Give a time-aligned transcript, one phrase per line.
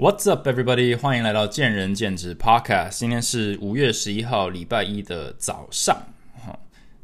[0.00, 0.96] What's up, everybody？
[0.96, 3.00] 欢迎来到见仁见智 Podcast。
[3.00, 6.00] 今天是五月十一号，礼拜一的早上。
[6.34, 6.56] 哈，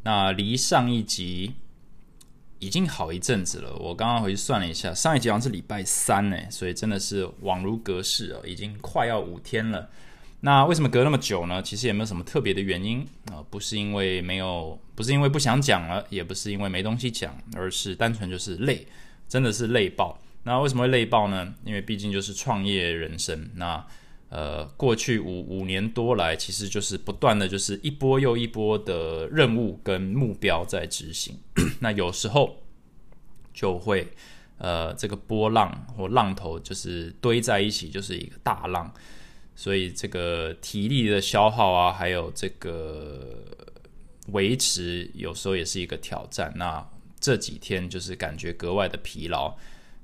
[0.04, 1.54] 那离上一集
[2.60, 3.74] 已经好一阵子了。
[3.80, 9.90] 我刚刚回去算了一下，上一集好像是礼拜三呢，所以真的是恍如隔世哦，已经快要五天了。
[10.42, 11.60] 那为什么隔那么久呢？
[11.60, 18.86] 其实也没有什么特别的原因啊，不是因为没有，不是因为不想讲了，也不是因为没东西讲，而是单纯就是累，
[19.28, 20.16] 真的是累爆。
[20.44, 21.54] 那为什么会累爆呢？
[21.64, 23.50] 因为毕竟就是创业人生。
[23.54, 23.86] 那
[24.28, 31.38] 呃，过去五五年多来，其实就是不断的就是一波又一波的任务跟目标在执行。
[31.80, 32.62] 那有时候
[33.52, 34.08] 就会
[34.58, 38.92] 呃，这个波浪或浪头就是堆在一起，就是一个大浪。
[39.54, 43.46] 所以这个体力的消耗啊，还有这个
[44.32, 46.52] 维持，有时候也是一个挑战。
[46.56, 46.84] 那
[47.20, 49.56] 这几天就是感觉格外的疲劳。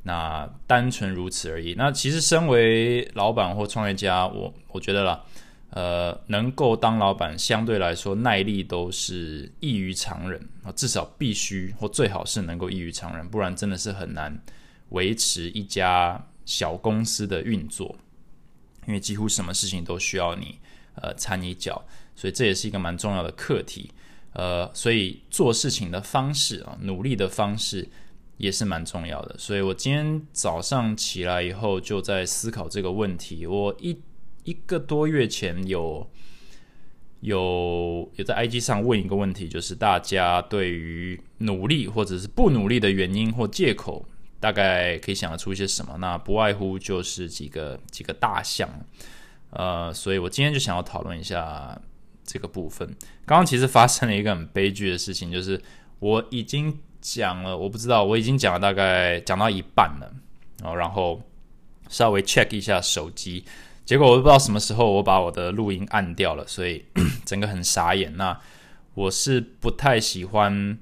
[0.03, 1.75] 那单纯如此而已。
[1.77, 5.23] 那其实身为老板或创业家，我我觉得啦，
[5.71, 14.43] 呃，能够当老板，相对来说耐力都是异于常人啊，至少必须或最好是能够异于常人，不然真的是很难
[14.89, 17.95] 维持一家小公司的运作，
[18.87, 20.59] 因为几乎什么事情都需要你
[20.95, 21.85] 呃掺一脚，
[22.17, 23.93] 所以这也是一个蛮重要的课题。
[24.33, 27.87] 呃，所以做事情的方式啊，努力的方式。
[28.41, 33.47] 也是蛮重要的，所以我今天早上起来以后就在思考这个问题。
[33.47, 34.01] 我一
[34.45, 36.11] 一个多月前有
[37.21, 44.07] 有有在 IG 上问一个问题，就是大家对于努力或者是不努力的原因或借口，
[44.41, 45.99] 大概可以想得出一些什么？
[45.99, 48.67] 那不外乎就是几个几个大项。
[49.51, 51.79] 呃，所以我今天就想要讨论一下
[52.25, 52.89] 这个部分。
[53.27, 55.61] 刚刚其实发生了一个很悲剧的事情，就是
[55.99, 56.81] 我已经。
[57.01, 60.13] 讲了，我不知道，我已经讲了大概讲到一半了，
[60.63, 61.21] 哦，然后
[61.89, 63.45] 稍微 check 一下手机，
[63.85, 66.85] 结果我都不知道什么时候我把我的录音按掉了，所以
[67.25, 68.17] 整个很傻眼。
[68.17, 68.39] 那
[68.95, 70.79] 我是不太喜欢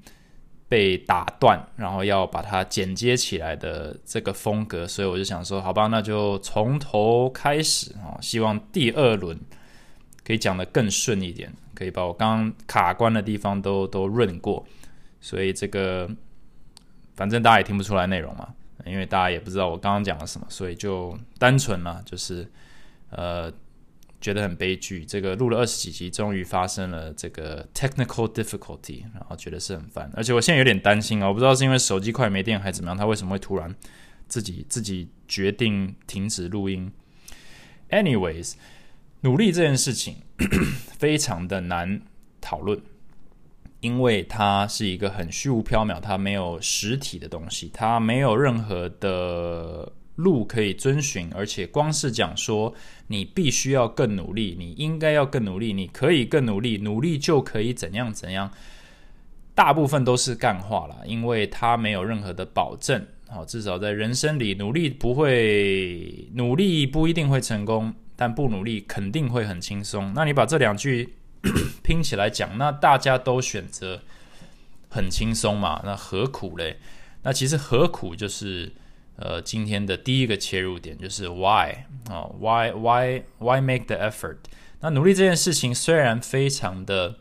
[0.69, 9.39] 被打断，然后要把它剪接起来的这个风格，所以我就想说，好吧，那就从头开始啊，希望第二轮
[10.25, 14.67] 可以讲得更顺一点，可以把我刚刚卡关的地方都都润过。
[15.21, 16.09] 所以这个，
[17.15, 18.55] 反正大家也听不出来内容嘛，
[18.87, 22.49] 因为大家也不知道我刚刚讲了什么，所以就单纯了，就是
[23.11, 23.53] 呃，
[24.21, 25.05] 觉得很悲剧。
[25.05, 33.75] 这个录了二十几集，终于发生了这个 technical difficulty，然后觉得是很烦，而且我现在有点担心啊，我不知道是因为手机快没电还是怎么样，它为什么会突然
[34.29, 36.93] 自己自己决定停止录音
[37.91, 38.55] ？Anyways，
[39.23, 40.23] 努力这件事情
[40.99, 42.03] 非常的难
[42.41, 42.81] 讨论。
[43.81, 52.75] 因为它是一个很虚无缥缈，它没有实体的东西，它没有任何的路可以遵循，而且光是讲说
[53.07, 58.51] 你必须要更努力，你应该要更努力，你可以更努力，努力就可以怎样怎样，
[59.55, 63.07] 大部分都是干话了，因为它没有任何的保证。
[63.29, 70.13] 好，至少在人生里，努力不会，努力不一定会成功，但不努力肯定会很轻松。
[70.17, 71.15] 那你把这两句。
[71.83, 74.03] 拼起来讲，那大家都选择
[74.89, 75.81] 很轻松嘛？
[75.85, 76.79] 那何苦嘞？
[77.23, 78.73] 那其实何苦就是
[79.17, 84.37] 呃今天的第一个切入点，就是 why 啊？why why why make the effort？
[84.81, 87.17] 那努力这件事情虽然非常的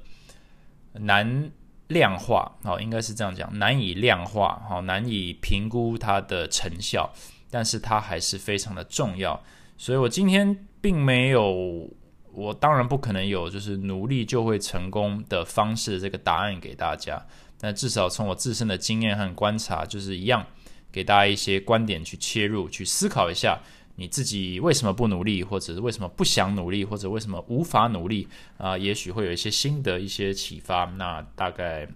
[0.94, 1.52] 难
[1.88, 7.14] 量化，好，应该是这样讲，难以量化，好，难以评估它的成效，
[7.52, 9.44] 但是它还是非常的重要。
[9.78, 11.90] 所以我今天并没有。
[12.38, 17.20] 我当然不可能有就是努力就会成功的方式这个答案给大家，
[17.60, 20.46] 但至少从我自身的经验和观察，就是一样
[20.92, 23.60] 给大家一些观点去切入，去思考一下
[23.96, 28.28] 你自己为什么不努力，或者是为什么不想努力，或者为什么无法努力
[28.60, 28.78] 啊？
[28.78, 30.86] 也许会有一些新的一些启发。
[30.86, 31.88] 那大概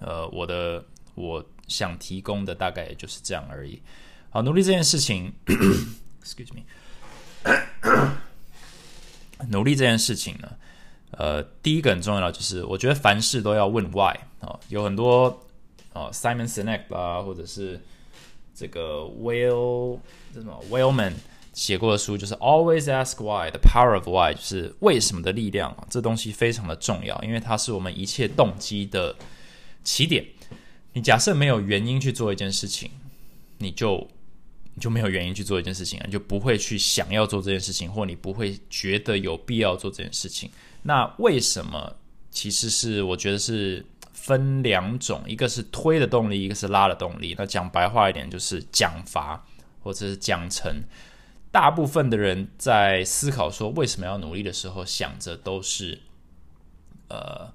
[0.00, 0.84] 呃，我的
[1.14, 3.80] 我想提供的大概也就是这样而已。
[4.28, 5.32] 好，努力这件事情，
[6.22, 6.60] excuse me。
[9.50, 10.48] 努力这件事情呢，
[11.12, 15.28] 呃，第一个很重要的就是，我觉得凡事都要问 why 啊，有很多
[15.92, 17.80] 啊，Simon Sinek 啊，或者是
[18.54, 19.98] 这个 Will
[20.34, 21.12] 这什么 Willman
[21.52, 29.16] 写过的书，就是 Always Ask Why，The Power of Why，就是为什么的力量啊，这东西非常的重要，因为它是我们一切动机的
[29.84, 30.24] 起点。
[30.92, 32.90] 你假设没有原因去做一件事情，
[33.58, 34.08] 你就。
[34.76, 40.48] 你就没有原因去做一件事情，你就不会去想要做这件事情，或你不会觉得有必要做这件事情。
[40.82, 41.96] 那为什么？
[42.28, 43.82] 其实是我觉得是
[44.12, 47.34] 分两种，一个是推的动力，一个是拉的动力。
[47.38, 49.42] 那讲白话一点，就是奖罚
[49.82, 50.70] 或者是奖惩。
[51.50, 55.98] 大部分的人在思考说为什么要努力的时候，想着都是
[57.08, 57.50] 呃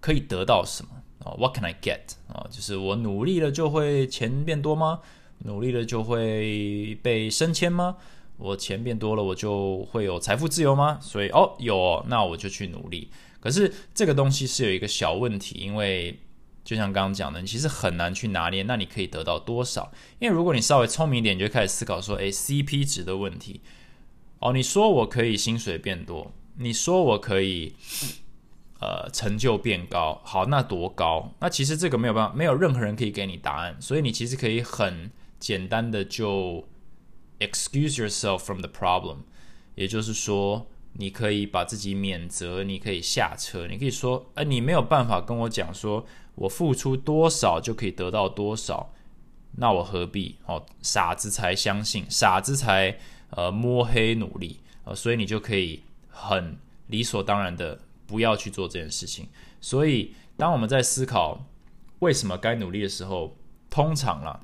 [0.00, 2.48] 可以得到什么啊？What can I get 啊？
[2.50, 5.02] 就是我努力了就会钱变多吗？
[5.44, 7.96] 努力了就会被升迁吗？
[8.36, 10.98] 我钱变多了我就会有财富自由吗？
[11.00, 13.10] 所以哦有，那我就去努力。
[13.38, 16.18] 可是这个东西是有一个小问题，因为
[16.64, 19.92] 就像刚刚讲的，你其实很难去拿捏，那你可以得到多少？
[20.18, 23.60] 因为如果你稍微聪明一点，你就开始思考说，诶 c p 值的问题。
[24.38, 27.74] 哦，你说我可以薪水变多，你说我可以，
[28.80, 31.34] 呃，成就变高，好，那多高？
[31.40, 35.10] 那其实这个没有办法，没有任何人可以给你答案，所以你其实可以很
[35.40, 36.68] 简单的就
[37.40, 39.16] excuse yourself from the problem，
[39.74, 40.68] 也就是说。
[40.94, 46.04] 你可以把自己免责，你可以下车，你可以说，哎，你没有办法跟我讲说，
[46.34, 48.92] 我付出多少就可以得到多少，
[49.52, 50.34] 那我何必？
[50.46, 52.98] 哦，傻子才相信，傻子才
[53.30, 56.58] 呃摸黑努力，呃，所以你就可以很
[56.88, 59.28] 理所当然的不要去做这件事情。
[59.60, 61.46] 所以，当我们在思考
[62.00, 63.36] 为什么该努力的时候，
[63.70, 64.40] 通常啦，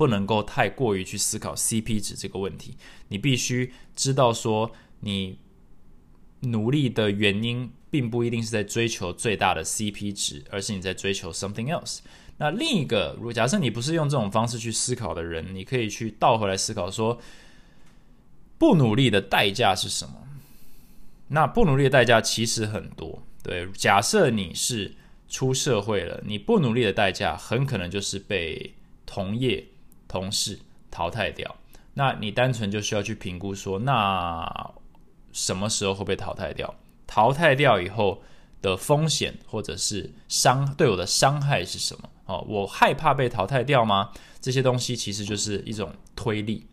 [0.00, 4.72] 不能够太过于去思考 CP 值这个问题，你必须知道说。
[5.02, 5.38] 你
[6.40, 12.00] 努力的原因，并不一定是在追求最大的 CP 值，而是你在追求 something else。
[12.36, 17.18] 那另一个，如果假设你不是用这种方式去思考的人，你可以去倒回来思考说，
[18.58, 20.14] 不努力的代价是什么？
[21.28, 23.22] 那不努力的代价其实很多。
[23.42, 24.94] 对，假设你是
[25.30, 28.74] 出社会了，你不努力的代价很可能就是被
[29.06, 29.66] 同业
[30.10, 30.58] 同事
[30.90, 31.56] 淘汰掉。
[31.94, 34.74] 那你单纯就需要去评估说，那。
[35.32, 36.74] 什么时候会被淘汰掉？
[37.06, 38.20] 淘汰掉以后
[38.60, 42.10] 的风险或者是伤对我的伤害是什么？
[42.26, 44.10] 哦，我害怕被淘汰掉吗？
[44.40, 46.66] 这些东西其实就是一种推力，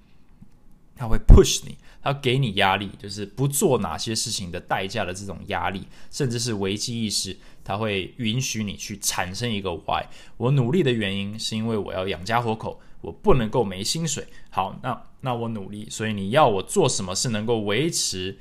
[0.96, 10.04] 它会 push 你，它给你压力，就是不做哪些事情的代价的这种压力，甚至是危机意识，它会允许你去产生一个 why。
[10.38, 14.28] 我努力的原因是因为我要养家活口，我不能够没薪水。
[14.50, 18.38] 好，那那我努力，所以你要我做什么是能够维持？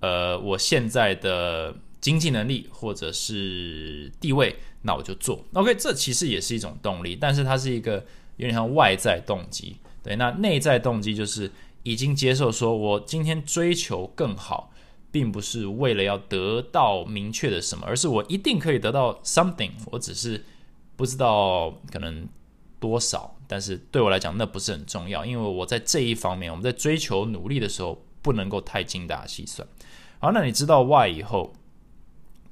[0.00, 5.44] 呃，我现在的经济能力或者是地位，那我就做。
[5.52, 7.96] OK，这其实也是一种动力，但是它是一个
[8.36, 9.76] 有点像外在动机。
[10.02, 11.50] 对，那内在动机就是
[11.82, 14.72] 已经接受，说我今天追求更好，
[15.10, 19.72] 并不是为了要得到明确的什么，而是我一定可以得到 something。
[19.90, 20.42] 我只是
[20.96, 22.26] 不知道可能
[22.80, 29.68] 多少，但是对我来讲那不是很重要，因为我在这一方面，我们在追求努力的时候，不能够太精打细算。
[30.18, 31.52] 好，那你知道 why 以后，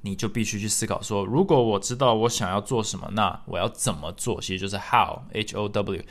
[0.01, 4.39] 你就必须去思考说，如果我知道我想要做什么，那我要怎么做？
[4.39, 6.03] 其实就是 how，h o w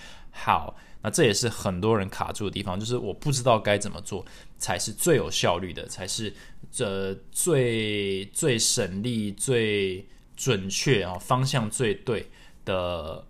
[0.44, 0.74] how。
[1.00, 4.26] 那这也是很多人卡住的地方，就是我不知道该怎么做
[4.58, 6.34] 才是最有效率的，才是
[6.72, 10.04] 这最最省力、最
[10.36, 12.28] 准确啊，方向最对
[12.64, 13.24] 的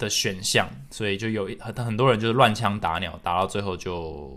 [0.00, 0.68] 的选项。
[0.90, 4.34] 所以就有一很很多人就是乱枪打鸟，打到最后就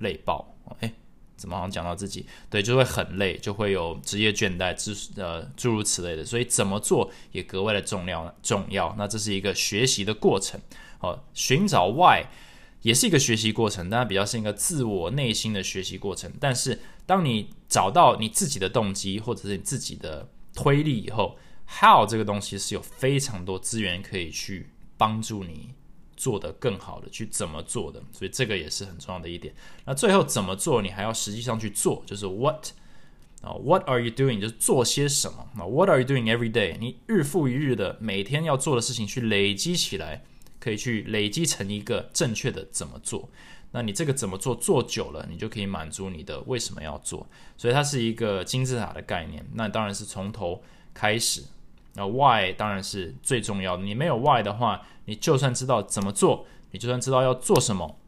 [0.00, 0.54] 累爆。
[0.80, 0.92] 哎。
[1.38, 8.94] 怎么好像讲到自己，对，就会很累，就会有职业倦怠，之呃诸如此类的，所以怎么做也格外的重要重要。
[8.96, 10.58] 那这是一个学习的过程，
[11.00, 12.24] 哦，寻找 why
[12.80, 16.32] 也是一个学习过程，但它比较是一个自我内心的学习过程。
[16.40, 21.36] 但是当你找到你自己的动机或者是你自己的推力以后
[21.68, 25.74] ，how 这个东西是有非常多资源可以去帮助你。
[26.18, 29.54] 做得更好的去怎么做的，所以这个也是很重要的一点。
[29.84, 32.68] 那最后怎么做，你还要实际上去做，就是 what
[33.42, 34.40] 啊，what are you doing？
[34.40, 36.78] 就是做些什么啊？What are you doing every day？
[36.80, 40.24] 你日复一日的每天要做的事情去累积起来，
[40.58, 43.28] 可以去累积成一个正确的怎么做。
[43.72, 47.28] 那你这个怎么做做久了，你就可以满足你的为什么要做。
[47.58, 49.46] 所以它是一个金字塔的概念。
[49.52, 50.62] 那当然是从头
[50.94, 51.42] 开始。
[51.96, 53.82] 那 why 当然是最重要的。
[53.82, 57.98] 你没有 why 的话，你就算知道怎么做，你就算知道要做什么，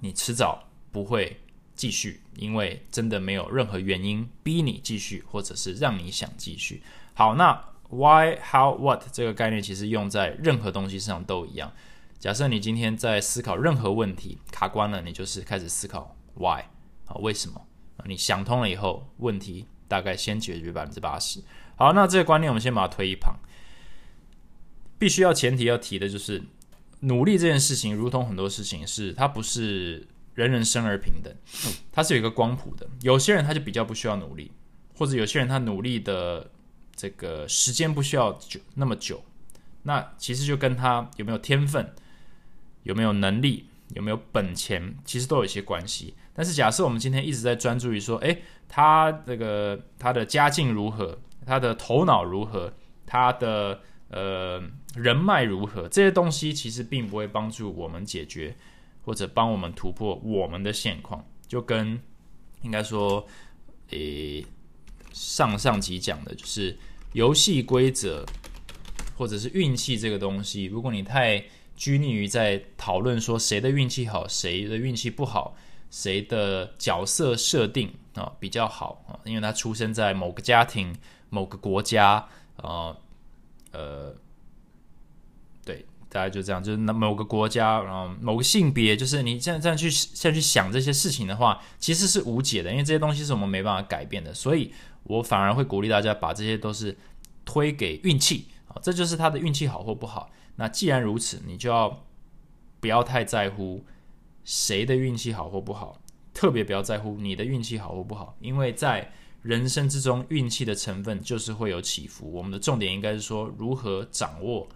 [0.00, 1.40] 你迟早不会
[1.74, 6.82] 继续，因为真的没有任何原因逼你继续，或者是让你想继续。
[7.14, 7.52] 好，那
[7.90, 11.70] why how what 这个概念其实用在任何东西上都一样。
[12.18, 16.62] 假设你今天在思考任何问题卡关了，你就是开始思考 why
[17.06, 17.60] 啊，为什么？
[18.04, 21.42] 你想通了以后，问题大概先解决百分之八十。
[21.78, 23.36] 好，那这个观念我们先把它推一旁。
[24.98, 26.42] 必须要前提要提的就是，
[27.00, 30.04] 努力这件事情，如同很多事情，是它不是
[30.34, 31.32] 人人生而平等，
[31.92, 32.84] 它是有一个光谱的。
[33.02, 34.50] 有些人他就比较不需要努力，
[34.96, 36.50] 或者有些人他努力的
[36.96, 39.22] 这个时间不需要久那么久。
[39.84, 41.94] 那其实就跟他有没有天分、
[42.82, 46.14] 有没有能力有没有本钱，其实都有一些关系。
[46.34, 51.16] 但是假设我们今天一直在专注于说，诶，他这个他的家境如何，
[51.48, 52.70] 他的头脑如何，
[53.06, 54.62] 他的呃
[54.94, 58.54] 人脉如何，这些东西其实并不会帮助我们解决
[59.02, 61.24] 或者帮我们突破我们的现况。
[61.46, 61.98] 就跟
[62.60, 63.26] 应该说，
[63.90, 64.44] 诶，
[65.12, 66.76] 上上集讲的就是
[67.14, 68.26] 游戏规则
[69.16, 71.42] 或者是运气这个东西，如果你太
[71.74, 75.56] 拘泥于在讨论说谁的运气好，谁的运气不好，
[75.90, 79.16] 谁的角色设定啊比较好啊？
[79.24, 80.94] 因为他出生在某个家庭、
[81.30, 82.96] 某个国家啊，
[83.72, 84.14] 呃，
[85.64, 94.32] 对，大概就这样，就是那某个国家，然后某个性别，就是你现在这样去现在去想这些事情的话，其实是无解的，因为这些东西是我们没办法改变的。
[94.32, 94.72] 所以
[95.04, 96.96] 我反而会鼓励大家把这些都是
[97.44, 100.30] 推给运气啊，这就是他的运气好或不好。
[100.56, 102.04] 那既然如此，你就要
[102.80, 103.84] 不要太在乎
[104.44, 106.00] 谁的运气好或不好，
[106.34, 112.30] 特别不要在乎你的运气好或不好，因为在人生之中，运气的成分就是会有起伏。
[112.32, 114.68] 我们的重点应该是说，如何掌握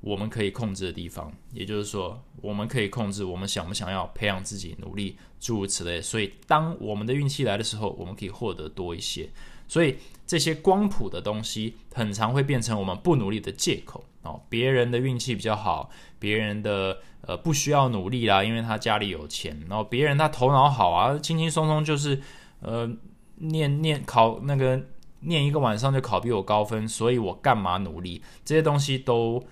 [0.00, 6.00] 我们可以控制的地方，也就是说，我们可以控制我们想不想要培养自己努力，诸如此类。
[6.00, 9.30] 所以，当我们的运气来的时候，我们可以获得多一些。
[9.66, 14.04] 所以，这些光谱的东西，很常会变成我们不努力的借口。
[14.24, 19.58] 哦，别人的运气比较好，别人的呃不需要努力啦，因为他家里有钱。
[19.68, 22.20] 然后别人他头脑好啊，轻轻松松就是
[22.60, 22.90] 呃
[23.36, 24.80] 念念考那个
[25.20, 28.22] 念一个晚上就考比我高分，所以我干嘛努力？
[28.44, 29.42] 这些东西都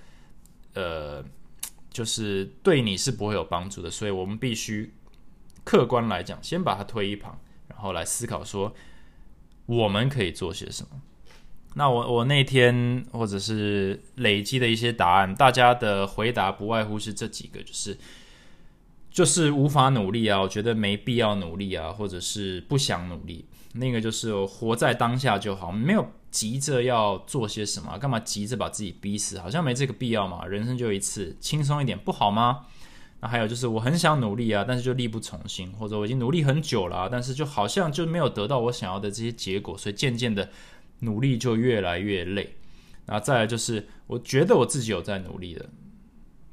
[0.75, 1.25] 呃
[1.91, 3.91] 就是对你是不会有帮助的。
[3.91, 4.93] 所以我们必须
[5.65, 8.75] 客观来讲，先把它推一旁，然后来思考说
[9.67, 11.01] 我们可以做些什么。
[11.75, 17.97] 那我我那天或者是累积的一些答案，大家的回答不外乎是这几个，就是
[19.11, 23.47] 就是无法努力啊，我觉得没必要努力啊，或者是不想努力。
[23.73, 29.39] 那个就是活在当下就好，没有急着要做些什么，干嘛急着把自己逼死？
[29.39, 32.67] 好像没这个必要嘛，人生就一次，轻松一点不好吗？
[33.21, 40.49] 那还有就是我很想努力啊，但是就力不从心，或者我已经努力很久了，但是就好像就没有得到我想要的这些结果，所以渐渐的。
[41.05, 42.55] 努力就越来越累，
[43.07, 45.69] 然后再来就是，我觉得我自己有在努力的，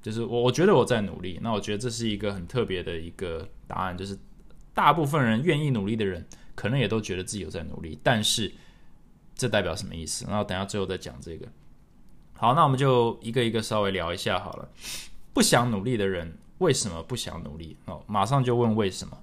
[0.01, 4.17] 就是我我觉得我在努力，那我觉得这是一个很特别的一个答案，就是
[4.73, 6.25] 大部分人愿意努力的人，
[6.59, 8.51] 可能也都觉得自己有在努力，但是
[9.33, 10.25] 这代表什么意思？
[10.27, 11.47] 然后等下最后再讲这个。
[12.33, 14.67] 好，那我们就一个一个稍微聊一下好了。
[15.33, 17.77] 不想努力的人为什么不想努力？
[17.85, 19.17] 哦，马上就问为什么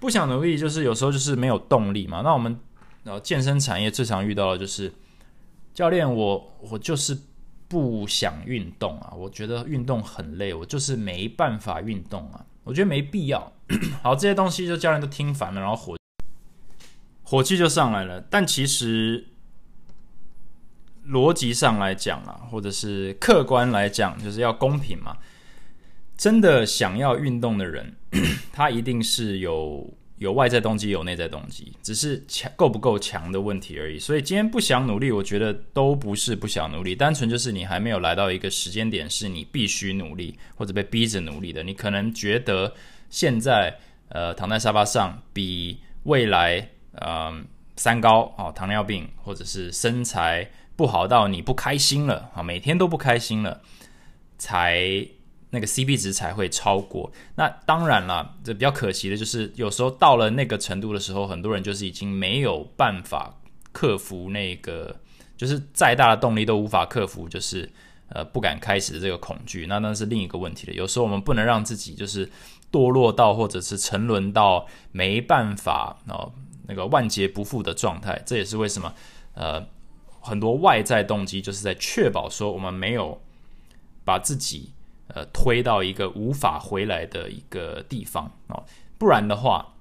[0.00, 2.22] 不想努力，就是有时候就是没有动力嘛。
[2.22, 2.58] 那我们。
[3.02, 4.92] 然后健身产业最常遇到的就是
[5.72, 7.16] 教练，我我就是
[7.66, 13.50] 不想运动啊，我觉得运动很累，我就是没办法运动啊，我觉得没必要。
[14.04, 15.96] 好，这些东西就教练都听烦了，然后火
[17.30, 18.20] 火气就上来了。
[18.28, 19.24] 但其实
[21.06, 25.16] 逻辑上来讲啊，或者是客观来讲，就是要公平嘛。
[26.16, 27.94] 真的想要运动的人，
[28.52, 29.94] 他一定是有。
[30.20, 33.98] 有外在动机，有内在动机，只是强够不够强的问题而已。
[33.98, 41.62] 所以今天不想努力，我觉得都不是不想努力，单纯就是你还没有来到一个时间点，是你必须努力或者被逼着努力的。
[41.62, 42.74] 你可能觉得
[43.08, 43.74] 现在
[44.10, 46.68] 呃躺在沙发上，比未来
[47.00, 53.60] 嗯三高啊糖尿病或者是身材不好到你不开心了啊，每天都不开心了，
[54.38, 55.06] 才。
[55.52, 57.10] 那个 CP 值才会超过。
[57.34, 63.34] 那当然了，这比较可惜的就是，有时候到了那个程度的时候，很多人就是已经没有办法
[63.72, 64.94] 克服那个，
[65.36, 67.68] 就是再大的动力都无法克服，就是
[68.10, 69.66] 呃不敢开始的这个恐惧。
[69.66, 70.72] 那那是另一个问题了。
[70.72, 72.30] 有时候我们不能让自己就是
[72.70, 76.32] 堕落到或者是沉沦到没办法哦
[76.70, 78.22] 那个万劫不复的状态。
[78.24, 78.94] 这也是为什么
[79.34, 79.66] 呃
[80.20, 83.20] 很多外在动机就是在确保说我们没有
[84.04, 84.70] 把自己。
[85.12, 88.62] 呃，推到一个无法回来的一个地方哦，
[88.96, 89.74] 不然的话，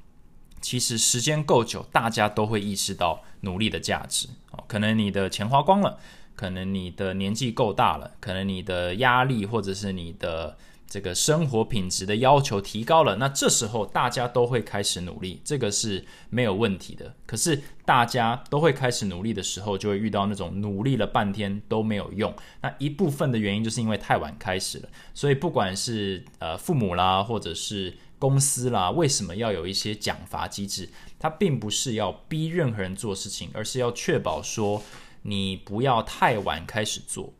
[0.60, 4.64] 其实时间够久，大家都会意识到努力的价值哦。
[4.68, 6.00] 可能你的钱花光了，
[6.36, 10.58] 可能你的年纪够大了，可能你的压力或者是你的。
[10.90, 17.16] 这个生活品质的要求提高了，那这时候大家都会开始努力，这个是没有问题的。
[17.28, 22.34] 可是大家都会开始努力的时候，就会遇到那种努力了半天都没有用。
[22.62, 24.90] 那一部分的原因就是因为太晚开始了。
[25.14, 30.90] 所以不管是呃父母啦，或者是公司啦，为什么要有一些奖罚机制？
[31.20, 34.82] 它并不是要逼任何人做事情，而是要确保说
[35.22, 37.32] 你不要太晚开始做，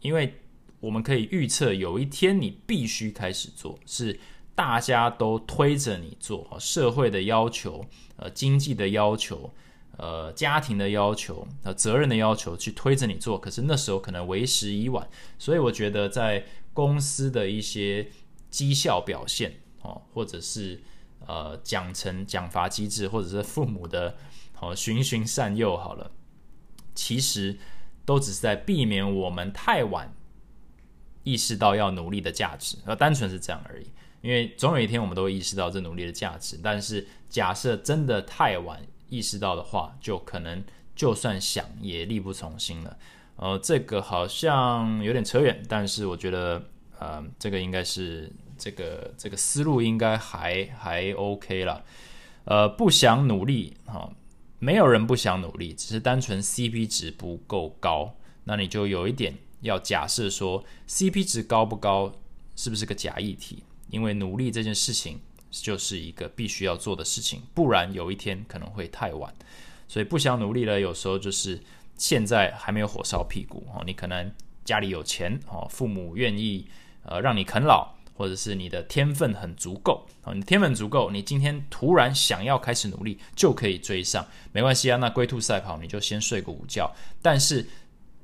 [0.00, 0.34] 因为。
[0.82, 4.18] 我们可以预测有一天你必须开始做，是
[4.52, 7.84] 大家都推着你做，社会的要求、
[8.16, 9.54] 呃经济的要求、
[9.96, 15.08] 呃家庭的要求、呃责任的要求去推着你做，可是那时候可能为时已晚。
[15.38, 18.08] 所以我觉得在公司的一些
[18.50, 20.82] 绩效表现哦，或者是
[21.28, 24.16] 呃奖惩奖罚机制，或者是父母的
[24.60, 26.10] 哦循循善诱，好了，
[26.92, 27.56] 其实
[28.04, 30.12] 都只是在避免我们太晚
[31.24, 33.86] 意识到要努力的价值，而单纯是这样而已。
[34.20, 40.62] 因为总有一天我们都会意识到这努力的价值，但是假设真的太晚意识到的话，就可能
[40.94, 42.96] 就算想也力不从心了。
[43.36, 46.62] 呃，这个好像有点扯远，但是我觉得，
[46.98, 51.84] 呃，这个应该是这个这个思路应该还还 OK 了。
[52.44, 54.12] 呃，不想努力哈，
[54.60, 58.14] 没有人不想努力，只是单纯 CP 值不够高。
[58.44, 62.12] 那你就有一点要假设说，CP 值高不高
[62.54, 63.64] 是不是个假议题？
[63.90, 69.34] 因为努力这件事情就是一个必须要做的事情，不然有一天可能会太晚。
[69.88, 71.60] 所以不想努力了，有时候就是
[71.96, 73.82] 现在还没有火烧屁股哦。
[73.86, 74.32] 你可能
[74.64, 76.66] 家里有钱哦，父母愿意
[77.04, 84.96] 呃让你啃老，或者是你的天分很足够啊，你天分足够，你今天突然想要开始努力就可以追上，没关系啊。
[84.96, 86.90] 那龟兔赛跑，你就先睡个午觉。
[87.20, 87.68] 但是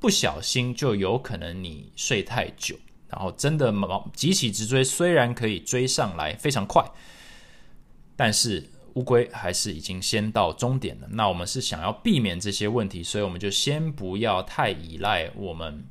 [0.01, 2.77] 不小心就有可能你睡太久。
[3.11, 6.85] 然后真的毛急起直追，虽然可以追上来非常快，
[8.15, 8.63] 但是
[8.97, 11.09] 乌龟还是已经先到终点了。
[11.11, 15.83] 那我们是想要避免这些问题，所以我们就先不要太依赖我们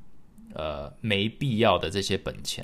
[0.53, 2.63] 呃没必要的这些本钱。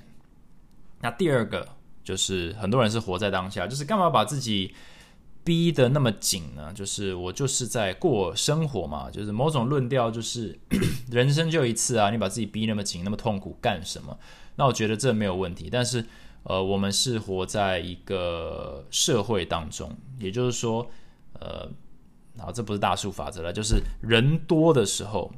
[1.01, 1.67] 那第二个
[2.03, 4.75] 就是很多人是活在当下，就是干嘛把自己
[5.43, 6.71] 逼得那么紧呢？
[6.73, 10.57] 就是我就是在过生活嘛，就是某种论调就是
[11.11, 14.17] 人生就一次啊，你把自己逼那么紧，那么痛苦干什么？
[14.55, 16.05] 那我觉得这没有问题，但是，
[16.43, 20.87] 呃，我们是活在一个社会当中，也就是说，
[21.39, 21.67] 呃，
[22.37, 25.31] 好，这不是大数法则了，就是人多的时候，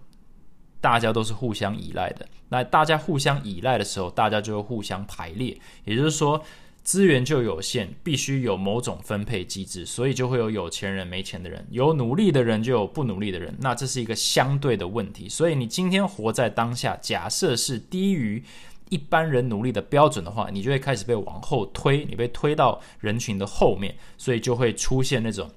[0.82, 2.28] 大家都是互相依赖的。
[2.50, 6.44] 那大家互相依赖的时候，大家就会互相排列，也就是说，
[6.86, 13.54] 资源就有限，必须有某种分配机制，所以就会有有钱人、没钱的人，有努力的人就有不努力的人。
[13.60, 18.42] 那这是一个相对的问题，所以你今天活在当下，假设是低于。
[18.90, 25.50] 一般人努力的标准的话，你就会开始被往后推，你被推到人群的后面，所以就会出现那种，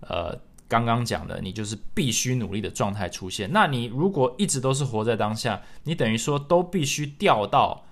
[0.00, 0.38] 呃，
[0.68, 3.50] 刚刚讲的，你就是必须努力的状态出现。
[3.50, 7.86] 那你如果一直都是活在当下，你等于说都必须掉到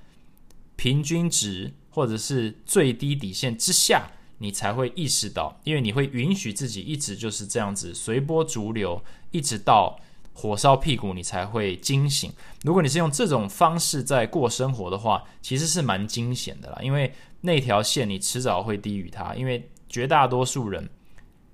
[0.77, 9.98] 平均值或者是最低底线之下，你才会意识到，因为你会允许自己一直就是这样子随波逐流，一直到。
[10.33, 12.33] 火烧屁股，你才会惊醒。
[12.62, 16.79] 如果你是用这种方式在过生活的话，其实是蛮惊险的啦。
[16.81, 19.35] 因为那条线你迟早会低于它。
[19.35, 20.88] 因为绝大多数人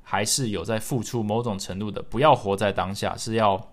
[0.03, 2.01] 还是有在付出某种程度的。
[2.01, 3.73] 不要活在当下，是要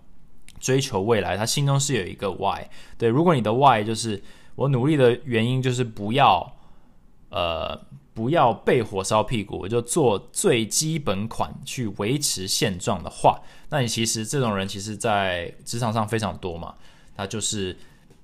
[0.60, 1.38] 追求未来。
[1.38, 2.66] 他心中是有一个 why。
[2.98, 4.24] 对，如果你的 why 就是
[4.56, 6.54] 我努力的原因就是不要
[7.30, 7.80] 呃。
[8.16, 16.76] 不要被火烧屁股，我就做最基本款去维持现状的话，那你其实这种人其实，在职场上非常多嘛。
[17.18, 17.76] 他就是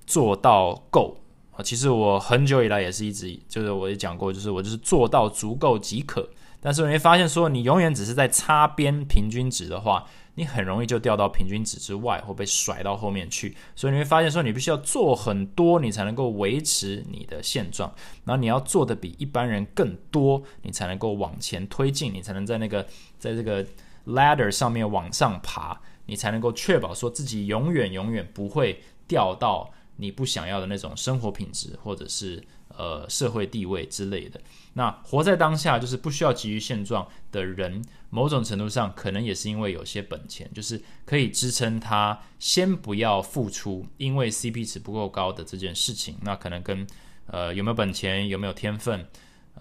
[0.06, 1.16] 做到够
[1.50, 1.58] 啊。
[1.60, 6.30] 其实我很久以来也是一直，就是我也讲过，就是我就是做到足够即可。
[6.60, 10.06] 但是你会发现，说你永远只是在擦边平均值的话。
[10.34, 17.92] 你很容易就掉到平均值之外，或被甩到后面去，所以你会发现说，你必须要做很多，你才能够维持你的现状。
[18.24, 22.86] 然后你要做的比一般人更多，你才能够往前推进，你才能在那个
[23.18, 23.64] 在这个
[24.06, 32.42] ladder 上面往上爬，你才能够确保说自己永远永远不会掉到你不想要的那种生活品质，或者是。
[32.76, 34.40] 呃，社会地位之类的，
[34.74, 46.16] 那活在当下就是不需要急于现状的人，某种程度上可能也是因为有些本钱，就是可以支撑他先不要付出，因为 CP 值不够高的这件事情。
[46.22, 46.86] 那可能跟
[47.26, 49.06] 呃有没有本钱、有没有天分、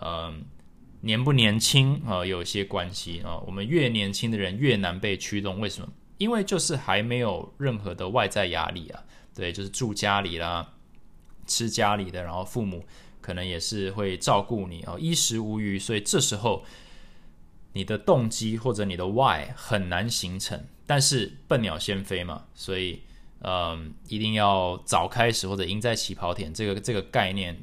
[0.01, 0.43] 嗯
[1.01, 3.37] 年不年轻啊有一些关系啊。
[3.47, 5.87] 我们越年轻的人越难被驱动，为什么？
[6.17, 9.01] 因为就是还没有任何的外在压力啊，
[9.33, 10.73] 对，就是住家里啦，
[11.49, 12.85] 吃家里的，然后父母。
[13.21, 16.63] 可能也是会照顾你哦，衣食无余，所以这时候
[17.73, 20.59] 你的动机或者你的 why 很难形成。
[20.87, 23.01] 但是笨鸟先飞嘛，所以
[23.41, 26.51] 嗯，一定要早开始或者赢在起跑点。
[26.51, 27.55] 这个这个概念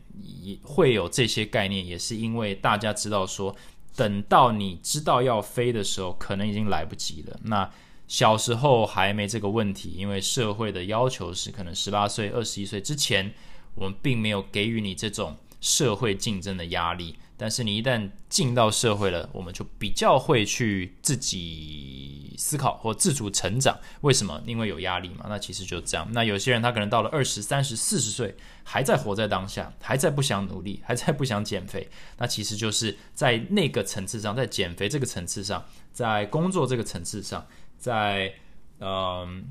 [0.42, 3.57] 也会有这些概念，也是因为大家知道说，
[3.96, 7.40] 等到你知道要飞的时候，可能已经来不及了。
[7.42, 7.68] 那
[8.07, 13.35] 小时候还没这个问题，因为社会的要求是可能十八岁、二十一岁之前。
[13.77, 17.15] 我们并没有给予你这种社会竞争的压力。
[17.39, 23.79] 但是你一旦进到社会了，我们就比较会去自己思考或自主成长。
[24.01, 24.43] 为什么？
[24.47, 25.27] 因为有压力嘛。
[25.29, 26.09] 那其实就这样。
[26.12, 28.35] 那有些人他可能到了二十三、十、四十岁，
[28.65, 31.87] 还在活在当下，还在不想努力，还在不想减肥。
[32.17, 35.62] 那其实就是在那个层次上，在减肥这个层次上，
[35.93, 38.33] 在工作这个层次上，在
[38.81, 39.45] 嗯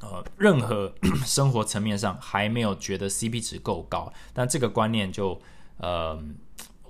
[0.00, 0.94] 呃任何
[1.26, 4.12] 生活层面上，还没有觉得 CP 值够高。
[4.32, 5.40] 但这个观念就
[5.78, 6.22] 呃。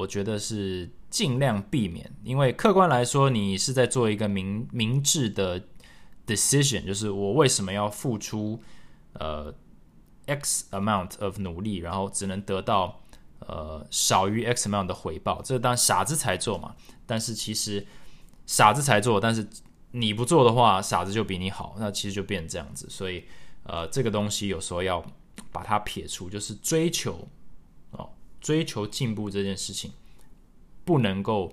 [0.00, 5.60] 我觉得是尽量避免，因为客观来说，你是在做一个明明智的
[6.24, 8.62] decision，就是我为什么要付出
[9.14, 9.52] 呃
[10.26, 13.00] x amount of 努力，然后只能得到
[13.40, 16.76] 呃少于 x amount 的回报，这当傻子才做嘛。
[17.04, 17.84] 但是其实
[18.46, 19.44] 傻子才做，但是
[19.92, 22.86] 你不做的话，傻子就比你好，那其实就变这样子。
[22.90, 23.24] 所以
[23.62, 25.04] 呃，这个东西有时候要
[25.50, 27.26] 把它撇除，就是追求
[27.92, 28.10] 哦。
[28.40, 29.90] 追求进步这件事情，
[30.84, 31.52] 不能够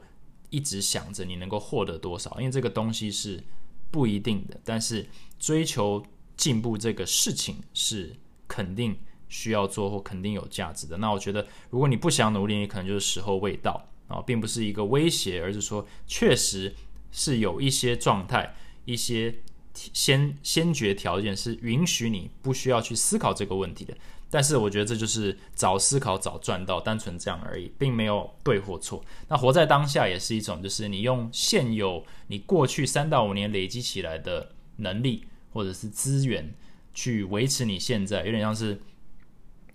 [0.50, 3.44] 一直想着你能够获得多少，因为这个东西是
[3.90, 4.60] 不一定的。
[4.64, 5.08] 但是
[5.40, 6.06] 追求
[6.38, 8.16] 进步这个事情是
[8.48, 10.98] 肯定需要做或肯定有价值的。
[10.98, 16.74] 那我觉得，如果你不想努力，你可能就是时候未到啊，并不是一个威胁，而是说确实
[17.18, 19.34] 是有一些状态、一些
[19.74, 23.96] 先先决条件是允许你不需要去思考这个问题的。
[24.30, 29.02] 但是我觉得这就是早思考早赚到，单纯这样而已，并没有对或错。
[29.30, 35.24] 那活在当下也是一种，就是你用现有你过去三到五年累积起来的能力
[35.54, 36.54] 或者是资源
[36.94, 38.78] 去维持你现在，有点像是，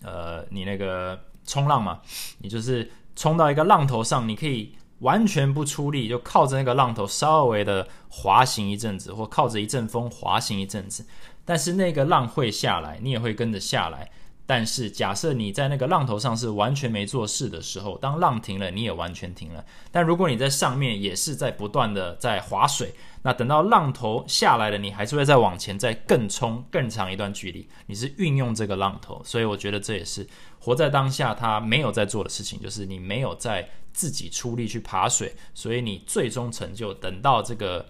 [0.02, 2.02] 呃，你那个冲浪嘛，
[2.40, 11.04] 你就是冲到一个浪头上，你可以完全不出力，就靠着那个浪头稍微的滑行一阵子，或靠着一阵风滑行一阵子，
[11.44, 14.10] 但是那个浪会下来，你也会跟着下来。
[14.52, 19.64] 但是，假设你在那个浪头上是完全没做事的时候，当浪停了，你也完全停了。
[19.92, 27.68] 但如果你在上面也是在不断的在划水，那等到浪头下来了，你还是会再往前再更冲更长一段距离。
[27.86, 30.26] 你是运用这个浪头，所以我觉得这也是
[30.58, 37.86] 活在当下他没有在做的事情，就是你没有在自己出力去爬水，所以你最终成就等到这个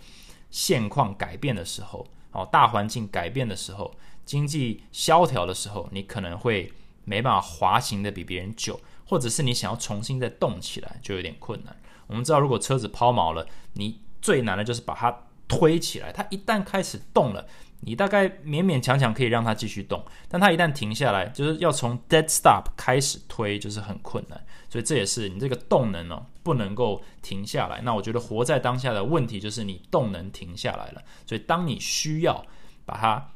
[0.50, 3.90] 现况改变的时候，哦，大环境改变的时候。
[4.30, 6.72] 经济萧条的时候，你可能会
[7.04, 11.76] 没办法滑行的比别人久，或者是你想要重新再动起来就有点困难。
[12.06, 16.12] 我们知道，如果车子抛锚了，你最难的就是把它推起来。
[16.12, 17.44] 它一旦开始动了，
[17.80, 24.40] 你大概勉勉强强可以让它继续动，但它一旦停下来，就是要从 dead stop 开始推，就是很困难。
[24.68, 27.80] 所以这也是你这个动能哦，不能够停下来。
[27.80, 32.46] 那我觉得活在当下的问题就是你动能停下来了，所以当你需要
[32.86, 33.32] 把它。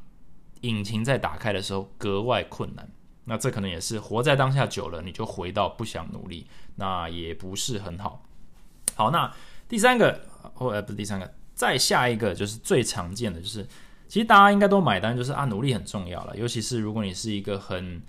[0.65, 2.89] 引擎在打开的时候格外困难，
[3.25, 6.47] 那这可能也是活在当下久了，你就回到不想努力，
[6.77, 8.25] 那也不是很好。
[8.95, 9.31] 好，那
[9.69, 10.21] 第三个，
[10.55, 13.67] 或呃不是第三个，再下一个就是最常见的，就是
[14.09, 18.03] 其实大家应该都买单，就是啊努力很重要了，尤其是如果你是一个很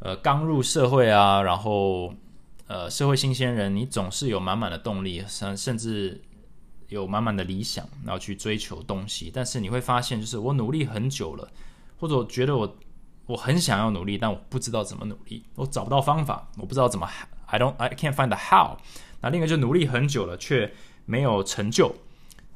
[0.00, 2.12] 呃刚入社会啊，然后
[2.66, 6.22] 呃社会新鲜人，你总是有满满的动力，甚甚至。
[6.90, 11.48] 有满满的理想，然后去追求东西，但是你会发现，就是我努力很久了，
[11.98, 12.76] 或者我觉得我
[13.26, 17.08] 我很想要努力，但我不知道怎么努力，我找不到方法，我不知道怎么
[17.46, 18.76] ，I don't I can't find the how。
[19.20, 20.72] 那另一个就努力很久了，却
[21.06, 21.94] 没有成就。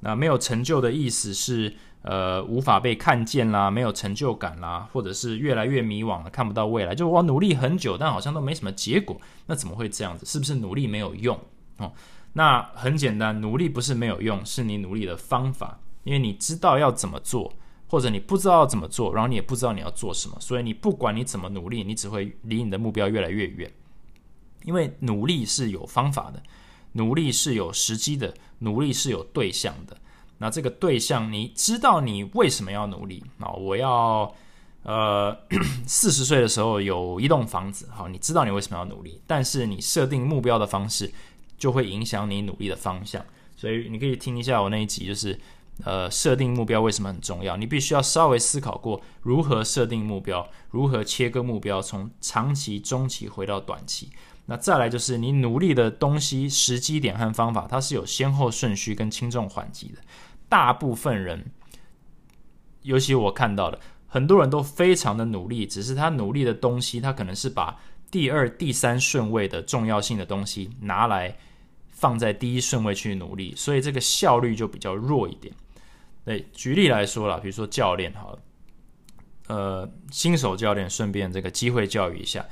[0.00, 6.94] 那没有成就的意思是，呃，无法被看见啦，没有成就感啦，或者是越来越迷惘了，看不到未来。
[6.94, 10.26] 就我努力很久，但好像都没什么结果，那怎么会这样子？
[10.26, 11.38] 是不是努力没有用？
[11.78, 11.90] 哦？
[12.34, 15.80] 那很简单，努力不是没有用，是你努力的方法。
[16.02, 17.50] 因为你知道要怎么做，
[17.88, 23.72] 或者你不知道要怎么做，然后你也不知道你要做什么，所以你不管你怎么努力，你只会离你的目标越来越远。
[24.64, 26.42] 因为努力是有方法的，
[26.92, 29.96] 努力是有时机的，努力是有对象的。
[30.36, 33.48] 那这个对象，你知道你为什么要努力啊？
[33.52, 34.30] 我要
[34.82, 35.34] 呃
[35.86, 41.10] 四十岁的时候有一栋房子，好，你知道你为什么要努力，但是你设定目标的方式。
[41.64, 43.24] 就会影响你努力的方向，
[43.56, 45.40] 所以你可以听一下我那一集，就是
[45.82, 47.56] 呃设定目标为什么很重要。
[47.56, 54.10] 你必须要稍微思考过如何设定目标，如何切割目标，从长期、中期回到短期。
[54.44, 60.02] 那再来就是你努力的东西时机点和方法，它是有先后顺序跟轻重缓急的。
[60.50, 61.46] 大部分人，
[62.82, 67.80] 尤其我看到的，很多人都非常的努力，只是他努力的东西，他可能是把。
[68.10, 71.36] 第二、第三顺位的重要性的东西拿来
[72.04, 75.54] 放在第一顺位去努力，所以这个效率就比较弱一点。
[76.22, 78.38] 对，举例来说了，比如说教练好了，
[79.48, 82.46] 呃新手教练顺便这个机会教育一下。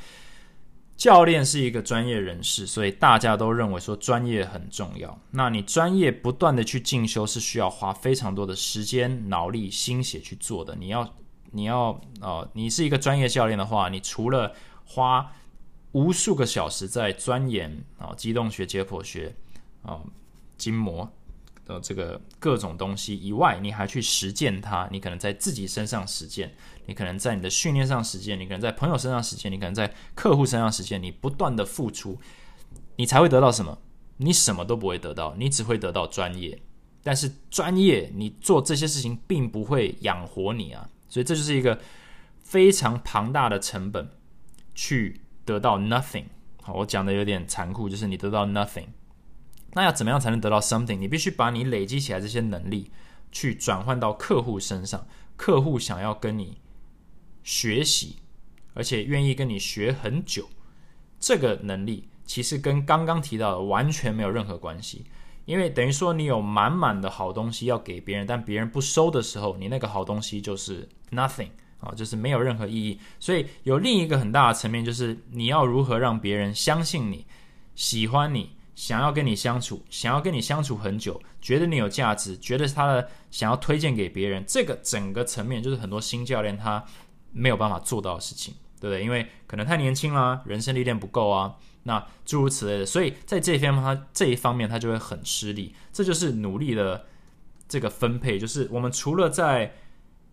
[0.96, 5.20] 教练是一个专业人士，所以大家都认为说专业很重要。
[5.32, 10.74] 那你专业不断的去进修，是需要花非常多的时间、脑力、心血去做的。
[10.76, 11.14] 你要，
[11.50, 14.54] 你要，呃，你是一个专业教练的话，你除了
[14.86, 15.30] 花
[15.92, 19.34] 无数个小时在钻研啊，机动学、解剖学
[19.82, 20.00] 啊，
[20.56, 21.12] 筋膜。
[21.64, 24.88] 的这个各种东西以外，你还去实践它。
[24.90, 26.52] 你可能在自己身上实践，
[26.86, 31.00] 你可能在你的训练上实践，你可能在朋友身上实践，你可能在客户身上实践。
[31.00, 32.18] 你不断的付出，
[32.96, 33.78] 你才会得到什么？
[34.16, 36.60] 你什么都不会得到，你只会得到专业。
[37.04, 40.90] 但是专业，你做这些事情并不会养活你啊。
[41.08, 41.80] 所以这就是一个
[42.42, 44.10] 非常庞大的成本，
[44.74, 46.24] 去得到 nothing。
[46.60, 48.86] 好，我讲的有点残酷，就是你得到 nothing。
[49.74, 50.98] 那要怎么样才能得到 something？
[50.98, 52.90] 你必须把你累积起来这些能力，
[53.30, 55.06] 去转换到客户身上。
[55.36, 56.58] 客户想要跟你
[57.42, 58.16] 学习，
[58.74, 60.48] 而且愿意跟你学很久，
[61.18, 65.06] 这个能力其实跟刚刚提到的完全没有任何关系。
[65.44, 71.48] 因为等于说你有满满的好东西要给别人，但别人不收的时候，你那个好东西就是 nothing
[71.80, 73.00] 啊，就是没有任何意义。
[73.18, 77.26] 所以有另一个很大的层面，就是你要如何让别人相信你，
[77.74, 78.50] 喜欢你。
[78.74, 86.84] 想要跟你相处，想要跟你相处很久，觉得你有价值，觉得他的想要推荐给别人，这个整个层面就是很多新教练他
[87.32, 89.04] 没有办法做到的事情，对不对？
[89.04, 95.74] 因为可能太年轻啦，人生历练不够啊，那诸如此类的，所以在这方面他这一方面他就会很吃力。
[95.92, 97.06] 这就是努力的
[97.68, 99.74] 这个分配，就是我们除了在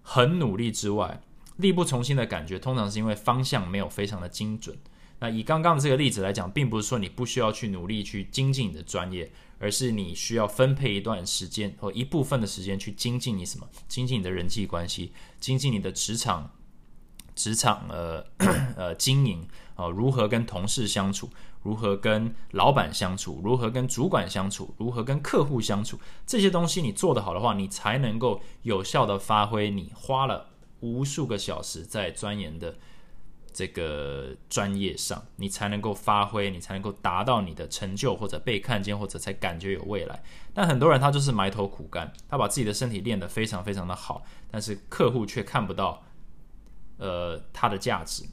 [0.02, 1.22] 很努力之外，
[1.58, 4.78] 力不从心的感觉，通常是因为方向没有非常的精准。
[5.22, 9.30] 那以刚刚的这个例子来讲，并不是说你不需要去努力去精进你的专业，
[9.60, 13.68] 而是你需要分配一段时间或一部分的时间去精进你什么？
[13.90, 16.50] 精进你的人际关系，精进你的职场，
[17.36, 18.26] 职场呃
[18.78, 21.30] 呃经营啊，如何跟同事相处，
[21.64, 32.78] 如何跟老板相处，如何跟主管相处，如何跟客户相处，这些东西你做得好的话，你才能够有效的发挥你花了无数个小时在钻研的。
[33.54, 40.22] 这个专业上，你才能够发挥，你才能够达到你的成就，或者被看见，或者才感觉有未来。
[40.54, 46.04] 但很多人他就是埋头苦干，他把自己的身体练得非常非常的好，但是客户却看不到，
[46.98, 48.24] 呃，他的价值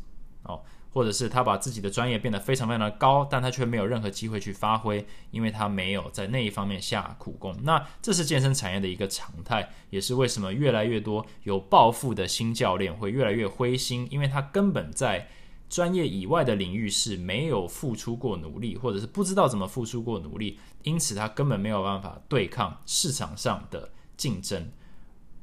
[0.43, 0.63] 哦。
[0.97, 7.55] 或者是他把自己的专业变得非常非常的高，但他却没有任何机会去发挥，因为他没有在那一方面下苦功。
[7.65, 15.29] 那这是健身产业的一个常态，也是为什么越来越多有抱负的新教练会越来越灰心，因为他根本在
[15.69, 24.71] 专业以外的领域是没有付出过努力，或者是不知道怎么付出过努力，因此他根本没有办法对抗市场上的竞争，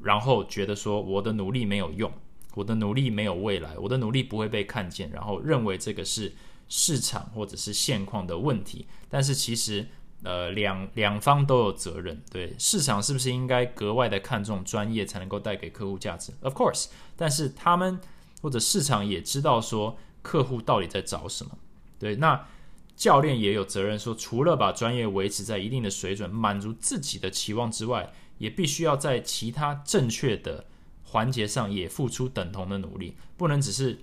[0.01, 2.11] 然后觉得说我的努力没有用。
[2.55, 6.33] 我的努力没有未来，我的努力不会被看见，然后认为这个是
[6.69, 8.85] 市场或者是现况的问题。
[9.09, 9.87] 但是其实，
[10.23, 12.21] 呃，两两方都有责任。
[12.31, 16.87] 对市场是不是应该格外的看重专业，才能够带给客户价值？Of course，
[17.17, 17.99] 但是他们
[18.41, 21.57] 或者市场也知道说客户到底在找什么。
[21.97, 22.47] 对，那
[22.95, 30.65] 教练也有责任说，除了把专业维持在一定的水准，满足自己的期望之外，也必须要在其他正确的。
[31.13, 33.95] 环节上也付出等同的努力，不能只是，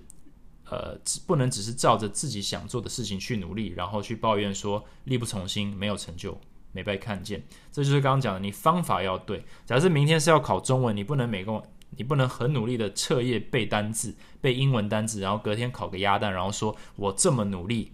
[0.69, 0.97] 呃，
[1.27, 6.39] 不能只是照着自己想做的事情去努力，然后去抱怨说力不从心，没有成就，
[6.71, 7.43] 没被看见。
[7.69, 9.43] 这就是刚刚讲的，你方法要对。
[9.65, 11.61] 假设明天是要考中文，你不能每个，
[11.97, 17.91] 你不能很努力的彻夜背单字，背英文单字，然后隔天考个鸭蛋，然后说我这么努力，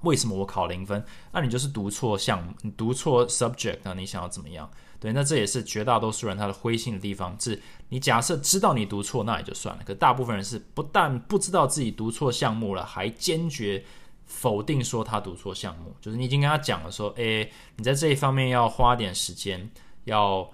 [0.00, 1.04] 为什么我考零分？
[1.30, 4.70] 那你就是读错项目，你读错 subject，那你想要怎么样？
[5.00, 7.34] 对，那这也是绝大多数人他的灰心的地方。
[7.40, 7.58] 是，
[7.88, 9.82] 你假设知道你读错，那也就算了。
[9.82, 13.82] 可大部分人是不但不知道自己读错项目了，还坚决
[14.26, 15.96] 否定说他读错项目。
[16.02, 19.70] 就是你已经跟他讲了，说，诶，你在这一方面要花点时间，
[20.04, 20.46] 要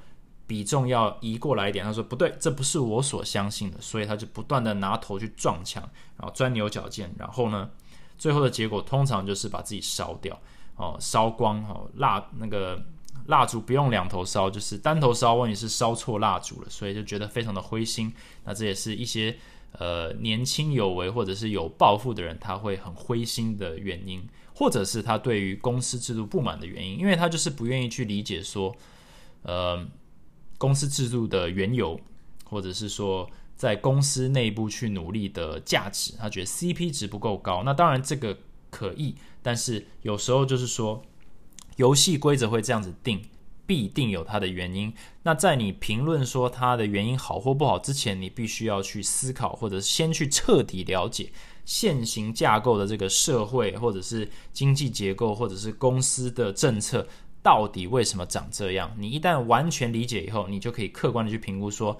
[0.46, 1.84] 比重要移过来一点。
[1.84, 5.82] 他说不对，这不是我所相信的，所以他就不断的拿头去撞墙，
[6.16, 7.68] 然后钻牛角尖，然后呢，
[8.16, 10.40] 最后的结果通常就是把自己烧掉，
[10.76, 12.80] 哦，烧光，哦，蜡那个。
[13.26, 15.34] 蜡烛不用两头烧，就是单头烧。
[15.34, 18.12] 问题是烧错蜡烛了，所以就觉得非常的灰心。
[18.44, 19.36] 那这也是一些
[19.72, 28.74] 呃年轻有为或者是有抱负的人他会很灰心的原因，或者是他对于公司制度不满的原因，因为他就是不愿意去理解说，
[29.42, 29.86] 呃，
[30.58, 32.00] 公司制度的缘由，
[32.44, 36.14] 或者是说在公司内部去努力的价值。
[36.18, 37.62] 他觉得 CP 值不够高。
[37.64, 38.38] 那当然这个
[38.70, 41.02] 可以，但是有时候就是说。
[41.76, 43.22] 游戏规则会这样子定，
[43.66, 44.92] 必定有它的原因。
[45.22, 51.32] 那在你评论说它的原因好或不好之前，你必须要去思考，或者先去彻底了解
[51.64, 57.06] 现行架构的这个社会，或者是经济结构，或者是公司的政策
[57.42, 58.92] 到底为什么长这样。
[58.98, 61.98] 你一旦完全理解以后，你就可以客观的去评估说。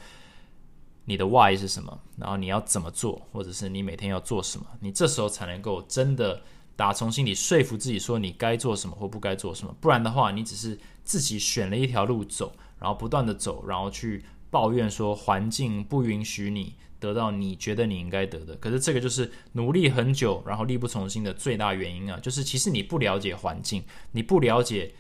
[1.09, 2.01] 你的 why 是什么？
[2.17, 4.67] 然后你要怎么做，或者是你每天要做什么？
[4.81, 6.43] 你这时候才能够真的
[6.77, 9.75] 打从心里说服自己，说你该做什么或不该做什么。
[9.81, 18.55] 不然的话，你只是自己选了一条路走，然后不断的走，然后去抱怨说环境不允许你得到你觉得你应该得的。
[18.57, 22.21] 可是这个就是努力很久，然后力不从心的最大原因啊！
[22.21, 24.95] 就是其实你不了解环境，你不了解。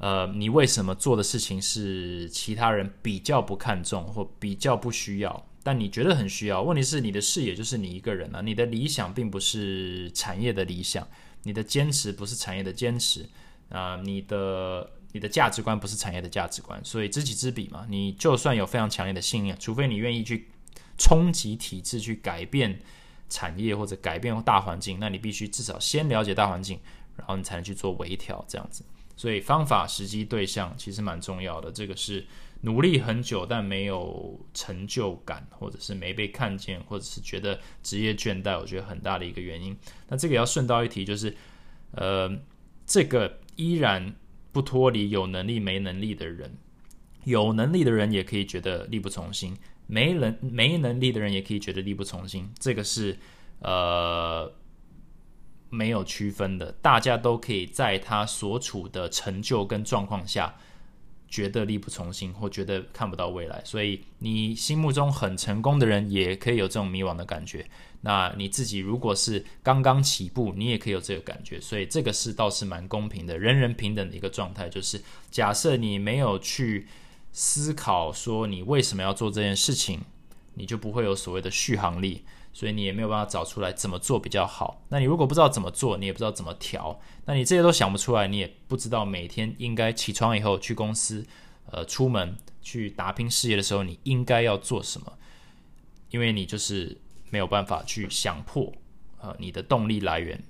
[0.00, 6.62] 呃，你为什么做的事情是其他人比较不看重或比较不需要，但你觉得很需要？
[6.62, 11.06] 问题是你的视野就是你一个人啊，你的理想并不是产业的理想，
[11.42, 13.28] 你的坚持不是产业的坚持
[13.68, 17.84] 啊，你的你的价值观不是产业的价值观，所以知己知彼嘛。
[17.90, 20.48] 你就算有非常强烈的信念，除非你愿意去
[20.96, 22.80] 冲击体制，去改变
[23.28, 26.80] 产业或者改变大环境，那你必须至少先了解大环境，
[27.14, 28.82] 然后你才能去做微调，这样子。
[29.18, 31.70] 所以方法、时机、对象其实蛮重要的。
[31.70, 32.26] 这个是
[32.60, 39.76] 努力很久但没有成就感，或者是没被看见，或者是觉得职业倦怠，我觉得很大的一个原因。
[40.08, 41.36] 那这个要顺道一提，就是
[41.92, 42.30] 呃，
[42.86, 44.14] 这个依然
[44.52, 46.56] 不脱离有能力没能力的人。
[47.24, 52.50] 有能力的人也可以觉得力不从心，没能没能力的人也可以觉得力不从心。
[52.58, 53.18] 这个是
[53.60, 54.52] 呃。
[55.70, 60.56] 没有区分的，大家都可以在他所处的成就跟状况下，
[61.28, 63.62] 觉得力不从心，或觉得看不到未来。
[63.64, 67.66] 所以，你心目中很成功的人，也可以有这种迷惘的感觉。
[68.00, 71.60] 那你自己如果是刚刚起步，你也可以有这个感觉。
[71.60, 74.68] 所以，这个是倒是蛮公平的，人人平等的一个状态。
[74.68, 76.86] 就是假设你没有去
[77.32, 80.00] 思考说你为什么要做这件事情，
[80.54, 82.24] 你就不会有所谓的续航力。
[82.58, 84.82] 所以你也没有办法找出来怎么做比较好。
[84.88, 91.24] 那你如果不知道怎么做，你也不知道怎么调，那你这些都想不出来，你也不知道每天应该起床以后去公司，
[91.70, 95.12] 呃，出门去打拼事业的时候，你应该要做什么？
[96.10, 98.72] 因为你就是没有办法去想破，
[99.20, 100.42] 呃，你的动力来源，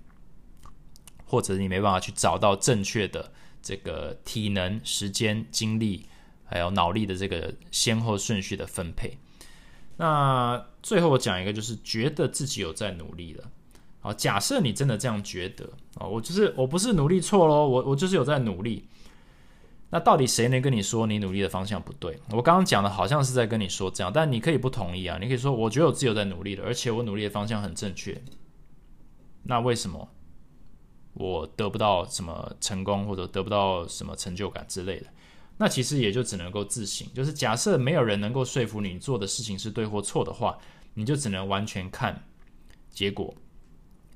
[1.26, 6.06] 或者你没办法去找到正确的这个体能、时间、精力，
[6.46, 9.18] 还有脑力的这个先后顺序的分配。
[9.98, 13.44] 那最后我讲一个，就是觉得自己有在努力了。
[14.00, 18.88] 好，假设你真的这样觉得啊，我就是我不是努力错喽，我我就是有在努力。
[19.90, 22.16] 那到底谁能跟你说你努力的方向不对？
[22.30, 28.22] 我刚刚讲的好像是在跟你说这样，但你可以不同意啊，你可以说我觉得我自己有在努力的，而且我努力的方向很正确。
[29.42, 30.08] 那为什么
[31.14, 35.06] 我得不到什么成功，或者得不到什么成就感之类的？
[35.60, 40.56] 那其实也就只能够自省，就是假设没有人能够说服你做的事情是对或错的话，
[40.94, 42.24] 你就只能完全看
[42.92, 43.34] 结果，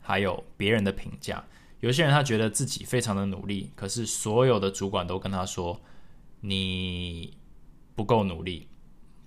[0.01, 1.45] 还有别人的评价。
[1.81, 5.81] 有些人他觉得自己非常的努力，可是所有的主管都跟他说
[6.43, 7.37] 你
[7.97, 8.69] 不够努力，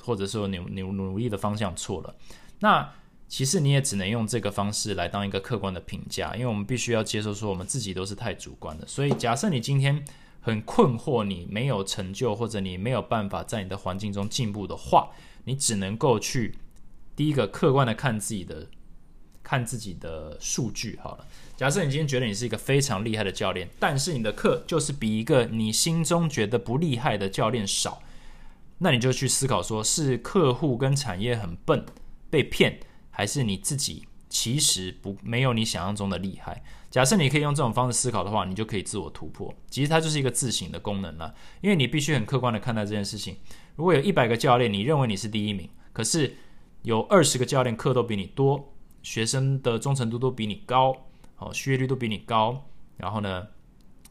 [0.01, 2.15] 或者说你努努力的方向错了。
[2.59, 2.89] 那
[3.27, 8.87] 其实你也只能用这个方式来当一个客观的评价，因为我们必须要接受说我们自己都是太主观的。
[8.87, 10.01] 所以假设你今天。
[10.45, 15.09] 很困惑，你没有成就，或者你没有办法在你的环境中进步的话，
[15.45, 16.59] 你只能够去
[17.15, 18.67] 第一个客观的看自己的
[19.41, 21.25] 看自己的数据好了。
[21.57, 28.03] 假设你今天觉得你是一个非常厉害的教练，但是你的课就是比一个你心中觉得不厉害的教练少，
[28.77, 31.83] 那你就去思考，说是客户跟产业很笨
[32.29, 32.79] 被骗，
[33.09, 34.05] 还是你自己
[34.35, 36.61] 其实不没有你想象中的厉害。
[36.91, 39.53] 假设你可以用这种方式思考的话，你就可以自我突破。
[39.69, 43.37] 其实它就是一个自省的功能了，因为你必须很客观的看待这件事情。
[43.77, 46.35] 如果有一百个教练，你认为你是第一名，可是
[46.81, 50.93] 有二十个教练课都比你多，学生的忠诚度都比你高，
[51.37, 52.67] 哦，续约率都比你高，
[52.97, 53.47] 然后呢，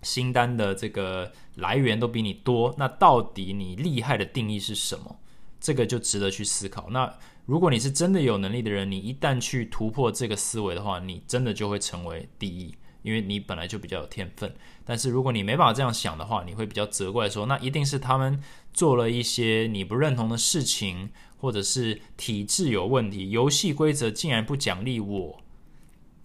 [0.01, 5.19] 新单的这个来源都比你多，那到底你厉害的定义是什么？
[5.61, 6.89] 这个就值得去思考。
[6.91, 7.15] 那
[7.47, 14.55] 如果你是真的有能力的人，你一旦去突破这个思维的话，你真的就会成为第一，因为你本来就比较有天分。
[14.83, 18.43] 但是如果你没办法这样想的话，你会比较责怪说，那一定是他们
[18.73, 25.41] 做了一些你不认同的事情，或者是体制有问题，游戏规则竟然不奖励我，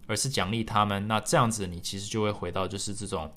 [0.07, 1.05] 而是奖励他们。
[1.09, 3.29] 那这样子，你其实就会回到就是这种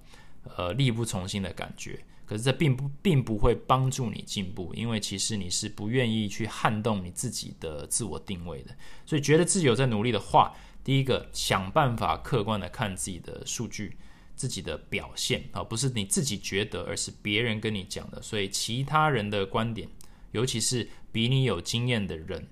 [0.56, 1.98] 呃力不从心的感觉。
[2.24, 8.74] 可是这并不并不会帮助你进步，因为其实你是不愿意去撼动你自己的自我定位的。
[9.04, 13.90] 所以觉得自己有在努力的话，第一个想办法客观的看自己的数据；
[14.34, 18.20] 自己的表现啊，不是你自己觉得，而是别人跟你讲的。
[18.22, 19.88] 所以其他人的观点，
[20.30, 22.48] 尤其是比你有经验的人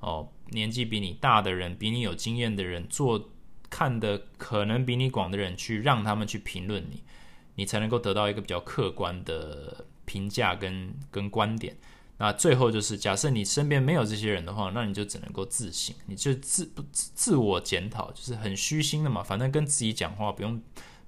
[0.00, 3.30] 哦，年纪比你大的人，比你有经验的人，做
[3.70, 7.02] 看的可能比你广的人，去让他们去评论你，
[7.54, 11.76] 你才能够得到一个比较客观的评价跟跟观点。
[12.18, 19.22] 那最后就是，假设你身边没有这些人的话，那你就只能够自省，你就自不自我检讨，就是很虚心的嘛。
[19.22, 20.62] 反正跟自己讲话不用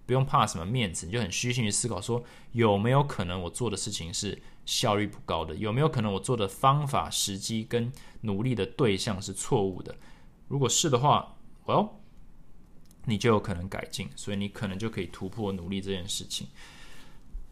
[0.07, 4.36] 不用怕什么面子，你就很虚心去思考，说有没有可能我做的事情是
[4.66, 5.55] 效率不高的？
[5.55, 7.92] 有没有可能我做的方法、时机跟
[8.22, 9.95] 努力的对象是错误的？
[10.49, 11.36] 如果是的话，
[11.66, 11.90] 哦，
[13.07, 16.46] 你就有可能改进，所以你可能就可以突破努力这件事情。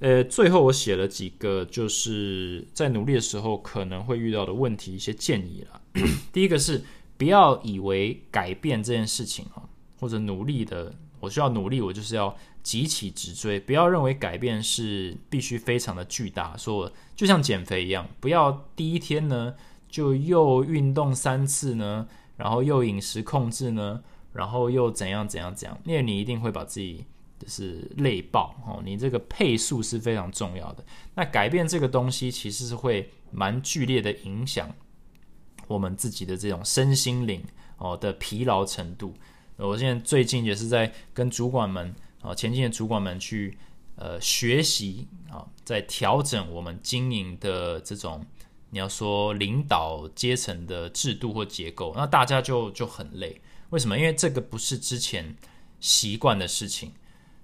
[0.01, 5.81] 呃，最后我写了几个，就是在努力的时候可能会遇到的问题，一些建议了。
[6.33, 6.83] 第一个是
[7.17, 9.63] 不要以为改变这件事情啊，
[10.01, 13.61] 或者努力的，我需要努力，我就是要急起直追。
[13.61, 19.55] 不要认为改变是必须非常的巨大，说就像减肥一样，不要第一天呢
[19.89, 24.03] 就又运动三次呢，然后又饮食控制呢，
[24.33, 27.49] 然后又怎样怎样怎样，因为你一定会把自己就。
[27.49, 30.85] 是累爆哦，你这个配速是非常重要的。
[31.17, 34.73] 那改变这个东西，其实是会蛮剧烈的影响
[35.67, 37.43] 我们自己的这种身心灵
[37.79, 39.13] 哦的疲劳程度。
[39.57, 43.59] 我现在最近也是在跟主管们啊，前进的主管们去
[43.97, 48.25] 呃学习啊，在调整我们经营的这种
[48.71, 53.41] 你要说领导阶层的制度或结构，那大家就就很累。
[53.73, 53.99] 为什么？
[53.99, 55.35] 因为这个不是之前
[55.81, 56.93] 习惯的事情。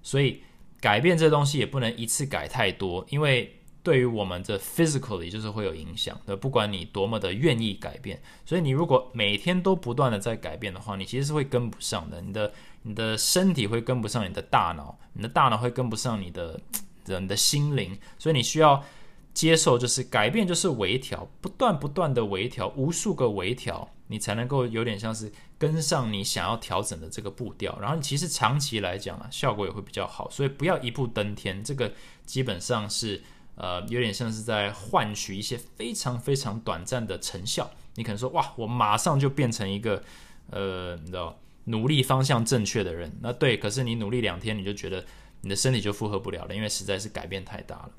[0.03, 0.43] 所以
[0.81, 6.37] 改变这东西也不能一次改太多，因为对于我们的 physically 就是会有影响的。
[6.37, 12.21] 不管你多么的愿意改变，所以你如果每天都不断的在改变的话，你其实是会跟不上的。
[12.21, 12.53] 你的
[12.83, 16.61] 你的身体会跟不上你的大脑，你的大脑会跟不上你的
[17.07, 17.99] 人的心灵。
[18.19, 18.85] 所以你需要
[19.33, 23.89] 接受，就是改变就是微调，不断不断的微调，无数个微调。
[24.11, 30.31] 你才能够有点像是跟上你想要调整的这个步调，然后你其实长期来讲啊，效果也会比较好。
[30.31, 31.93] 所以不要一步登天，这个
[32.25, 33.23] 基本上是
[33.57, 37.71] 呃有点像是在换取一些非常非常短暂的成效。
[37.97, 40.03] 你可能说哇，我马上就变成一个
[40.51, 45.05] 呃你知道努力方向正确的人，那对，可是你努力两天你就觉得
[45.41, 47.91] 你的身体就负荷不了了，因为实在是改变太大了。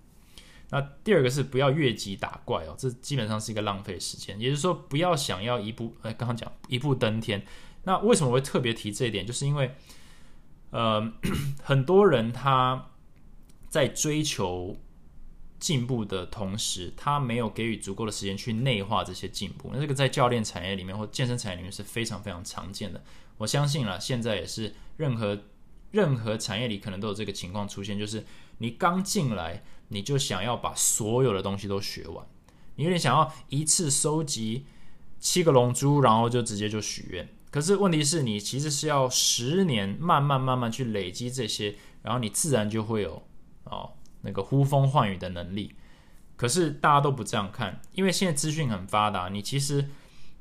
[0.72, 4.40] 那第二个是不要越级打怪哦，这基本上是一个浪费时间。
[4.40, 7.44] 也就是说，不要想要一步，呃，刚刚讲一步登天。
[7.86, 9.26] 那为什么会特别提这一点？
[9.26, 9.76] 就是因为，
[10.70, 11.12] 呃，
[11.64, 12.92] 很多人他
[13.68, 14.78] 在追求
[15.58, 19.72] 进步的同时，他没有给予足够的时间去内化这些进步。
[19.74, 23.04] 那这个在教练产业里面或健身产业里面是非常非常常见的。
[23.38, 25.46] 我相信了，现在也是任何
[25.90, 28.24] 任何产业里可能都有这个情况出现，就是
[28.60, 29.64] 你刚进来。
[29.90, 32.26] 你就想要把所有的东西都学完，
[32.76, 34.66] 你有点想要一次收集
[35.20, 37.28] 七个龙珠，然后就直接就许愿。
[37.50, 43.24] 可是问题是你其实是要十年慢慢慢慢去累积这些，然后你自然就会有
[43.64, 45.74] 哦那个呼风唤雨的能力。
[46.36, 49.90] 可是大家都不这样看，因为现在资讯很发达，你其实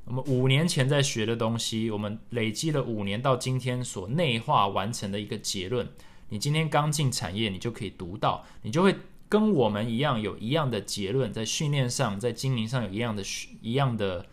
[0.05, 5.89] 我们五年前在学的东西，我们累积了五年到今天所内化完成的一个结论，
[6.29, 8.95] 你今天刚进产业，你就可以读到，你就会。
[9.29, 13.23] 跟我们一样有一样的结论，在训练上，在经营上有一样的
[13.61, 14.27] 一样的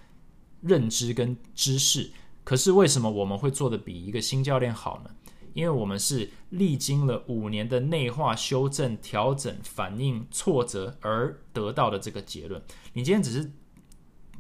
[0.62, 2.12] 认知跟知识。
[2.44, 5.12] 可是为什么我们会做的比一个新教练好呢？
[5.54, 12.62] 因为我们是历经了五年的内化、修正、调整、反应挫折而得到的这个结论。
[12.94, 13.52] 你今天只是。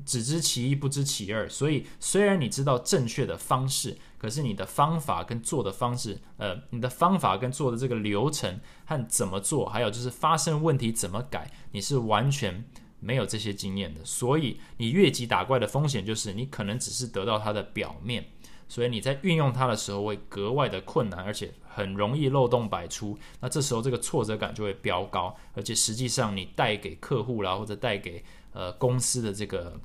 [0.06, 1.50] 只知其一，不知其二。
[1.50, 12.66] 所以，虽然你知道正确的方式，可是你的方法跟做的方式，呃，你的方法跟做的这个流程和怎么做，还有就是发生问题怎么改，你是完全
[13.00, 14.04] 没有这些经验的。
[14.04, 18.26] 所以，你越级打怪的风险就是你可能只是得到它的表面，
[18.68, 23.18] 所以你在运用它的时候会格外的困难，而且很容易漏洞百出。
[23.40, 29.78] 那这时候这个挫折感就会飙高，而且实际上你带给客户啦，或者带给呃，公司的这个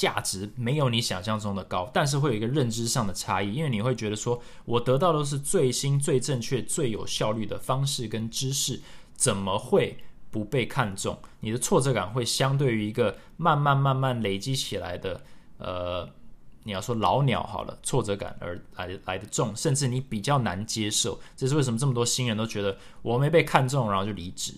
[0.00, 8.80] 价值没有你想象中的高，但是会有一个认知上的差异，因为你会觉得说，我得到的是最新、最正确、最有效率的方式跟知识，
[9.12, 9.98] 怎么会
[10.30, 11.18] 不被看重？
[11.40, 15.22] 你的挫折感会相对于一个慢慢慢慢累积起来的，
[15.58, 16.08] 呃，
[16.62, 21.20] 你要说老鸟好了，挫折感而来来的重，甚至你比较难接受。
[21.36, 24.54] 这是为什么这么多新人都觉得我没被看中，然后就离职。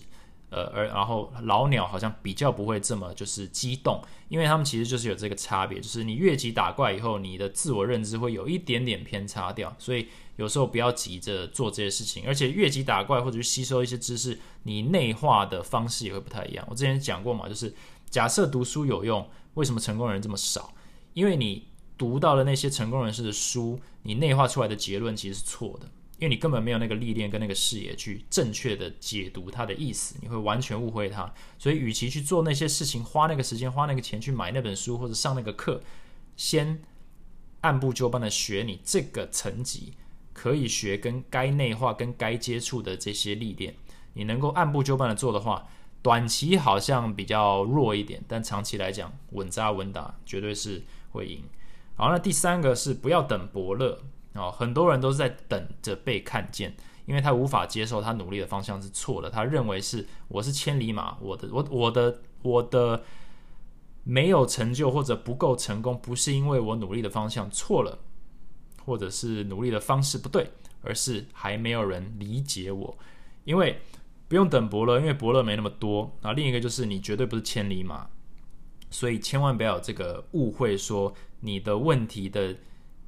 [0.53, 3.99] 呃，而然后老鸟好像比较不会这么就是激动，
[4.29, 16.65] 因为他们其实就是有这个差别，就是你越级打怪以后，你的自我认知会有一点点偏差掉，所以有时候不要急着做这些事情，而且越级打怪或者是吸收一些知识，你内化的方式也会不太一样。
[16.69, 17.73] 我之前讲过嘛，就是
[18.09, 20.73] 假设读书有用，为什么成功人这么少？
[21.13, 25.87] 因为你读到了那些成功人士的书，你内化出来的结论其实是错的，
[26.19, 31.33] 因为你根本没有那个历练跟那个视野去正确的解读它的意思，你会完全误会它。
[31.57, 35.81] 所以，与其去做那些事情，花那个时间、花那个钱去买那本书或者上那个课，
[36.37, 36.81] 先
[37.61, 39.93] 按部就班的学你这个层级。
[40.35, 43.75] 可以学跟该内化、跟该接触的这些历练，
[44.13, 45.67] 你能够按部就班的做的话，
[46.01, 51.43] 短期好像比较弱一点，但长期来讲稳扎稳打，绝对是会赢。
[51.95, 54.01] 好，那第三个是不要等伯乐
[54.35, 56.75] 哦，很多人都是在等着被看见，
[57.05, 63.03] 因为他无法接受他努力的方向是错的，他认为是我是千里马，我的我我的我的
[64.03, 67.99] 没有成就或者不够成功，不是因为我努力的方向错了。
[68.85, 70.45] 或者是努力的方式不对，
[70.81, 72.97] 而是还没有人理解我。
[73.45, 73.79] 因为
[74.27, 76.11] 不用等伯乐，因为伯乐没那么多。
[76.21, 78.09] 然后另一个就是你绝对不是千里马，
[78.89, 82.53] 所以千万不要有这个误会，说你的问题的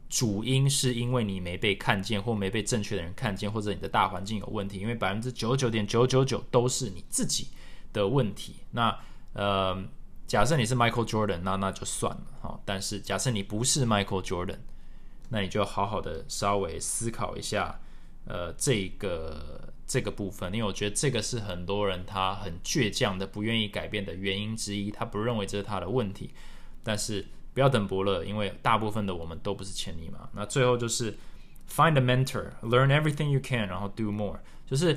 [0.09, 4.79] 主因是因为你没被看见，或没被正确的人看见，或者你的大环境有问题。
[4.79, 7.47] 因为百分之九十九点九九九都是你自己
[7.91, 8.55] 的问题。
[8.71, 8.97] 那
[9.33, 9.83] 呃，
[10.27, 12.59] 假设你是 Michael Jordan，那那就算了哈。
[12.65, 14.59] 但是假设你不是 Michael Jordan。
[15.29, 17.79] 那你就好好的稍微思考一下，
[18.25, 26.29] 呃，这个这个部分，因为我觉得这个是很多人他很倔强的不愿意改变的原因之一，他不认为这是他的问题。
[26.83, 27.25] 但是
[27.55, 30.29] 不要等伯乐，因为大部分的我们都不是千里马。
[30.33, 31.17] 那最后就是
[31.67, 34.39] find a mentor，learn everything you can，然后 do more。
[34.67, 34.93] 就是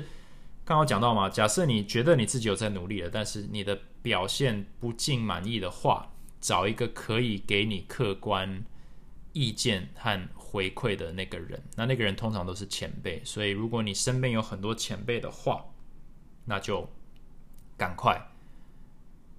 [0.63, 8.63] 刚刚讲到嘛，假设你觉得你自己有在努力了，但是你的表现不尽满意的话，找一个可以给你客观。
[9.31, 15.63] 意见和回馈的那个人，那那个人通常都是前辈，所以如果你身边有很多前辈的话，
[16.45, 16.89] 那就
[17.77, 18.31] 赶快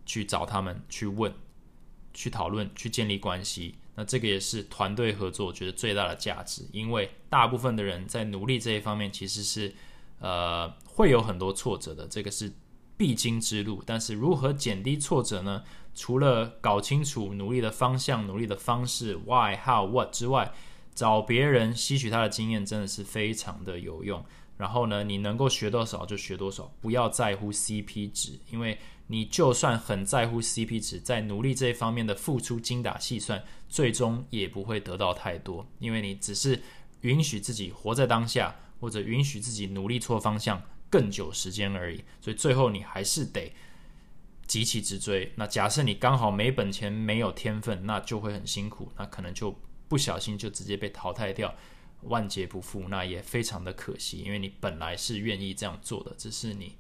[0.07, 1.35] 去找他们去问、
[2.15, 3.75] 去讨论、去建立关系。
[3.95, 9.75] 那这个也是团队合作，我觉得最大的价值，因为大部分的人在努力这一方面其实是
[10.21, 12.53] 呃会有很多挫折的，这个是
[12.97, 13.83] 必经之路。
[13.85, 15.63] 但是如何减低挫折呢？
[15.93, 20.53] 除了搞清楚努力的方向、努力的方式，why、how、what 之外，
[20.95, 24.25] 找别人吸取他的经验真的是非常的有用。
[24.57, 28.79] 然后呢，你能够学多少就学多少，不要在乎 CP 值，因为
[29.11, 36.63] 你就算很在乎 CP 值，在努力这一方面的付出精打细算，最终也不会得到太多，因为你只是
[37.01, 42.05] 允许自己活在当下，或者允许自己努力错方向更久时间而已。
[42.21, 43.53] 所以最后你还是得。
[44.47, 45.33] 急起直追。
[45.37, 49.57] 那假设你刚好没本钱、没有天分，那就会很辛苦，那可能就
[49.87, 51.55] 不小心就直接被淘汰掉，
[52.03, 54.19] 万劫不复，那也非常的可惜。
[54.23, 56.77] 因为你本来是愿意这样做的，只是你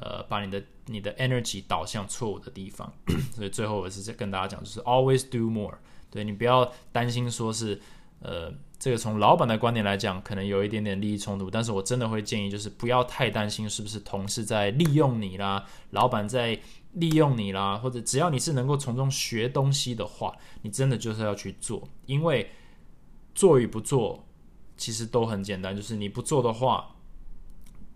[0.00, 2.92] 呃把你的你的 energy 导向错误的地方。
[3.34, 5.76] 所以最后我是在跟大家讲，就是 always do more。
[6.10, 7.80] 对你不要担心说是
[8.20, 16.58] 呃这个从老板的观点来讲，可能有一点点利益冲突，但是我真的会建议就是不要太担心是不是同事在利用你啦，老板在。
[16.94, 22.50] 利用你啦，或者只要你是能够从中学东西的话，你真的就是要去做，因为
[23.34, 24.26] 做与不做
[24.78, 25.76] 其实都很简单。
[25.76, 26.96] 就是你不做的话，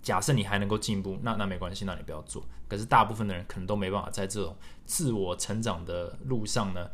[0.02, 2.44] 假设你还能够进步，那那没关系，那你不要做。
[2.68, 6.90] 可是大部分的人可能都没办法在这种自我成长的路上呢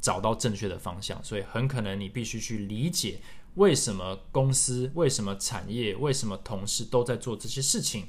[0.00, 3.20] 找到正确的方向，所以很可能你必须去理解
[3.54, 8.08] 为什么公司、为什么产业、为什么同事都在做这些事情，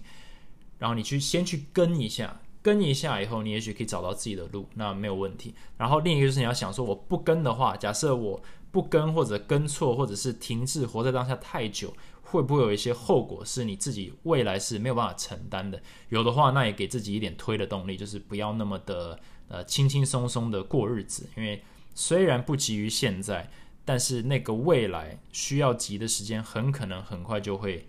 [0.80, 2.42] 然后你去先去跟一下。
[2.64, 5.56] 跟一下以后，你也许可以找到自己的路，那没有问题。
[5.78, 8.39] 然后另一个就是你要想说，我不跟的话，假设我
[8.70, 11.92] 不跟或者跟错，或者是停滞活在当下太久，
[12.32, 15.82] 会不会有一些后果是你自己未来是没有办法承担的？
[16.09, 21.29] 有的话，那也给自己一点推的动力，就是不要那么的呃轻轻松松的过日子。
[21.36, 21.63] 因为
[21.93, 23.49] 虽然不急于现在，
[23.84, 27.88] 但是那个未来需要急的时间，很可能很快就会。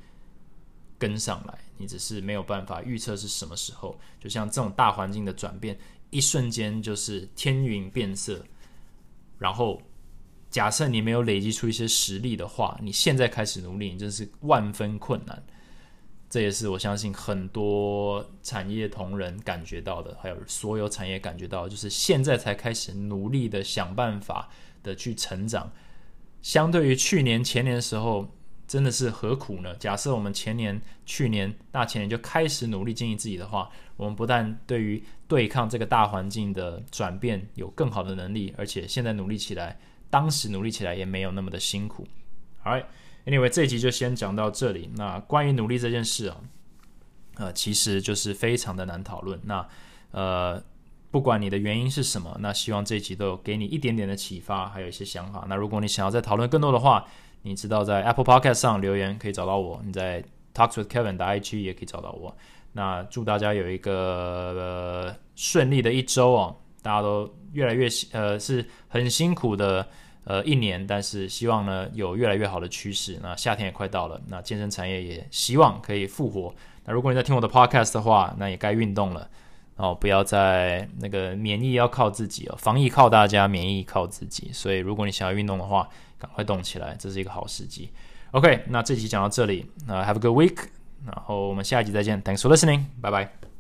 [0.98, 3.98] 跟上来，你只是没有办法预测是什么时候。
[4.20, 5.76] 就像这种大环境的转变，
[6.10, 8.46] 一瞬间就是天云变色。
[9.36, 9.82] 然后，
[10.52, 15.42] 假设你没有累积出一些实力的话，你现在开始努力，你真是万分困难。
[16.30, 24.48] 这也是我相信很多产业同仁感觉到的，还有所有产业感觉到，就是现在才开始努力的想办法
[24.84, 25.72] 的去成长，
[26.40, 28.28] 相对于去年、前年的时候。
[28.64, 29.74] 真的是何苦呢？
[29.76, 39.78] 假设我们前年、去年、大前年就开始努力经营自己的话，我们不但对于对抗这个大环境的转变有更好的能力，而且现在努力起来，
[40.12, 42.06] 当时努力起来也没有那么的辛苦。
[42.62, 44.90] Alright，Anyway，这一集就先讲到这里。
[44.94, 46.36] 那关于努力这件事啊，
[47.36, 49.40] 呃，其实就是非常的难讨论。
[49.44, 49.66] 那
[50.10, 50.62] 呃，
[51.10, 55.46] 不管你的原因是什么，那希望这一集都有给你一点点的启发，还有一些想法。
[55.48, 57.06] 那如果你想要再讨论更多的话，
[57.40, 62.36] 你知道在 Apple Podcast 上留言可以找到我，你在 Talks with Kevin 的 IG 也可以找到我。
[62.74, 69.88] 那祝大家有一个顺利的一周哦，大家都越来越呃是很辛苦的
[70.24, 73.18] 呃一年，但是希望呢有越来越好的趋势。
[73.22, 76.54] 那夏天也快到了，那健身产业也希望可以复活。
[76.84, 79.28] 那如果你在听我的 Podcast 的话，那也该运动了
[79.76, 84.50] 哦，不要再那个免疫要靠自己哦，防疫靠大家，免疫靠自己。
[84.52, 87.90] 所以如果你想要运动的话，赶快动起来，这是一个好时机。
[88.32, 90.56] OK，那这集讲到这里，那 Have a good week，
[91.04, 93.51] 然后我们下一集再见，Thanks for listening，拜拜。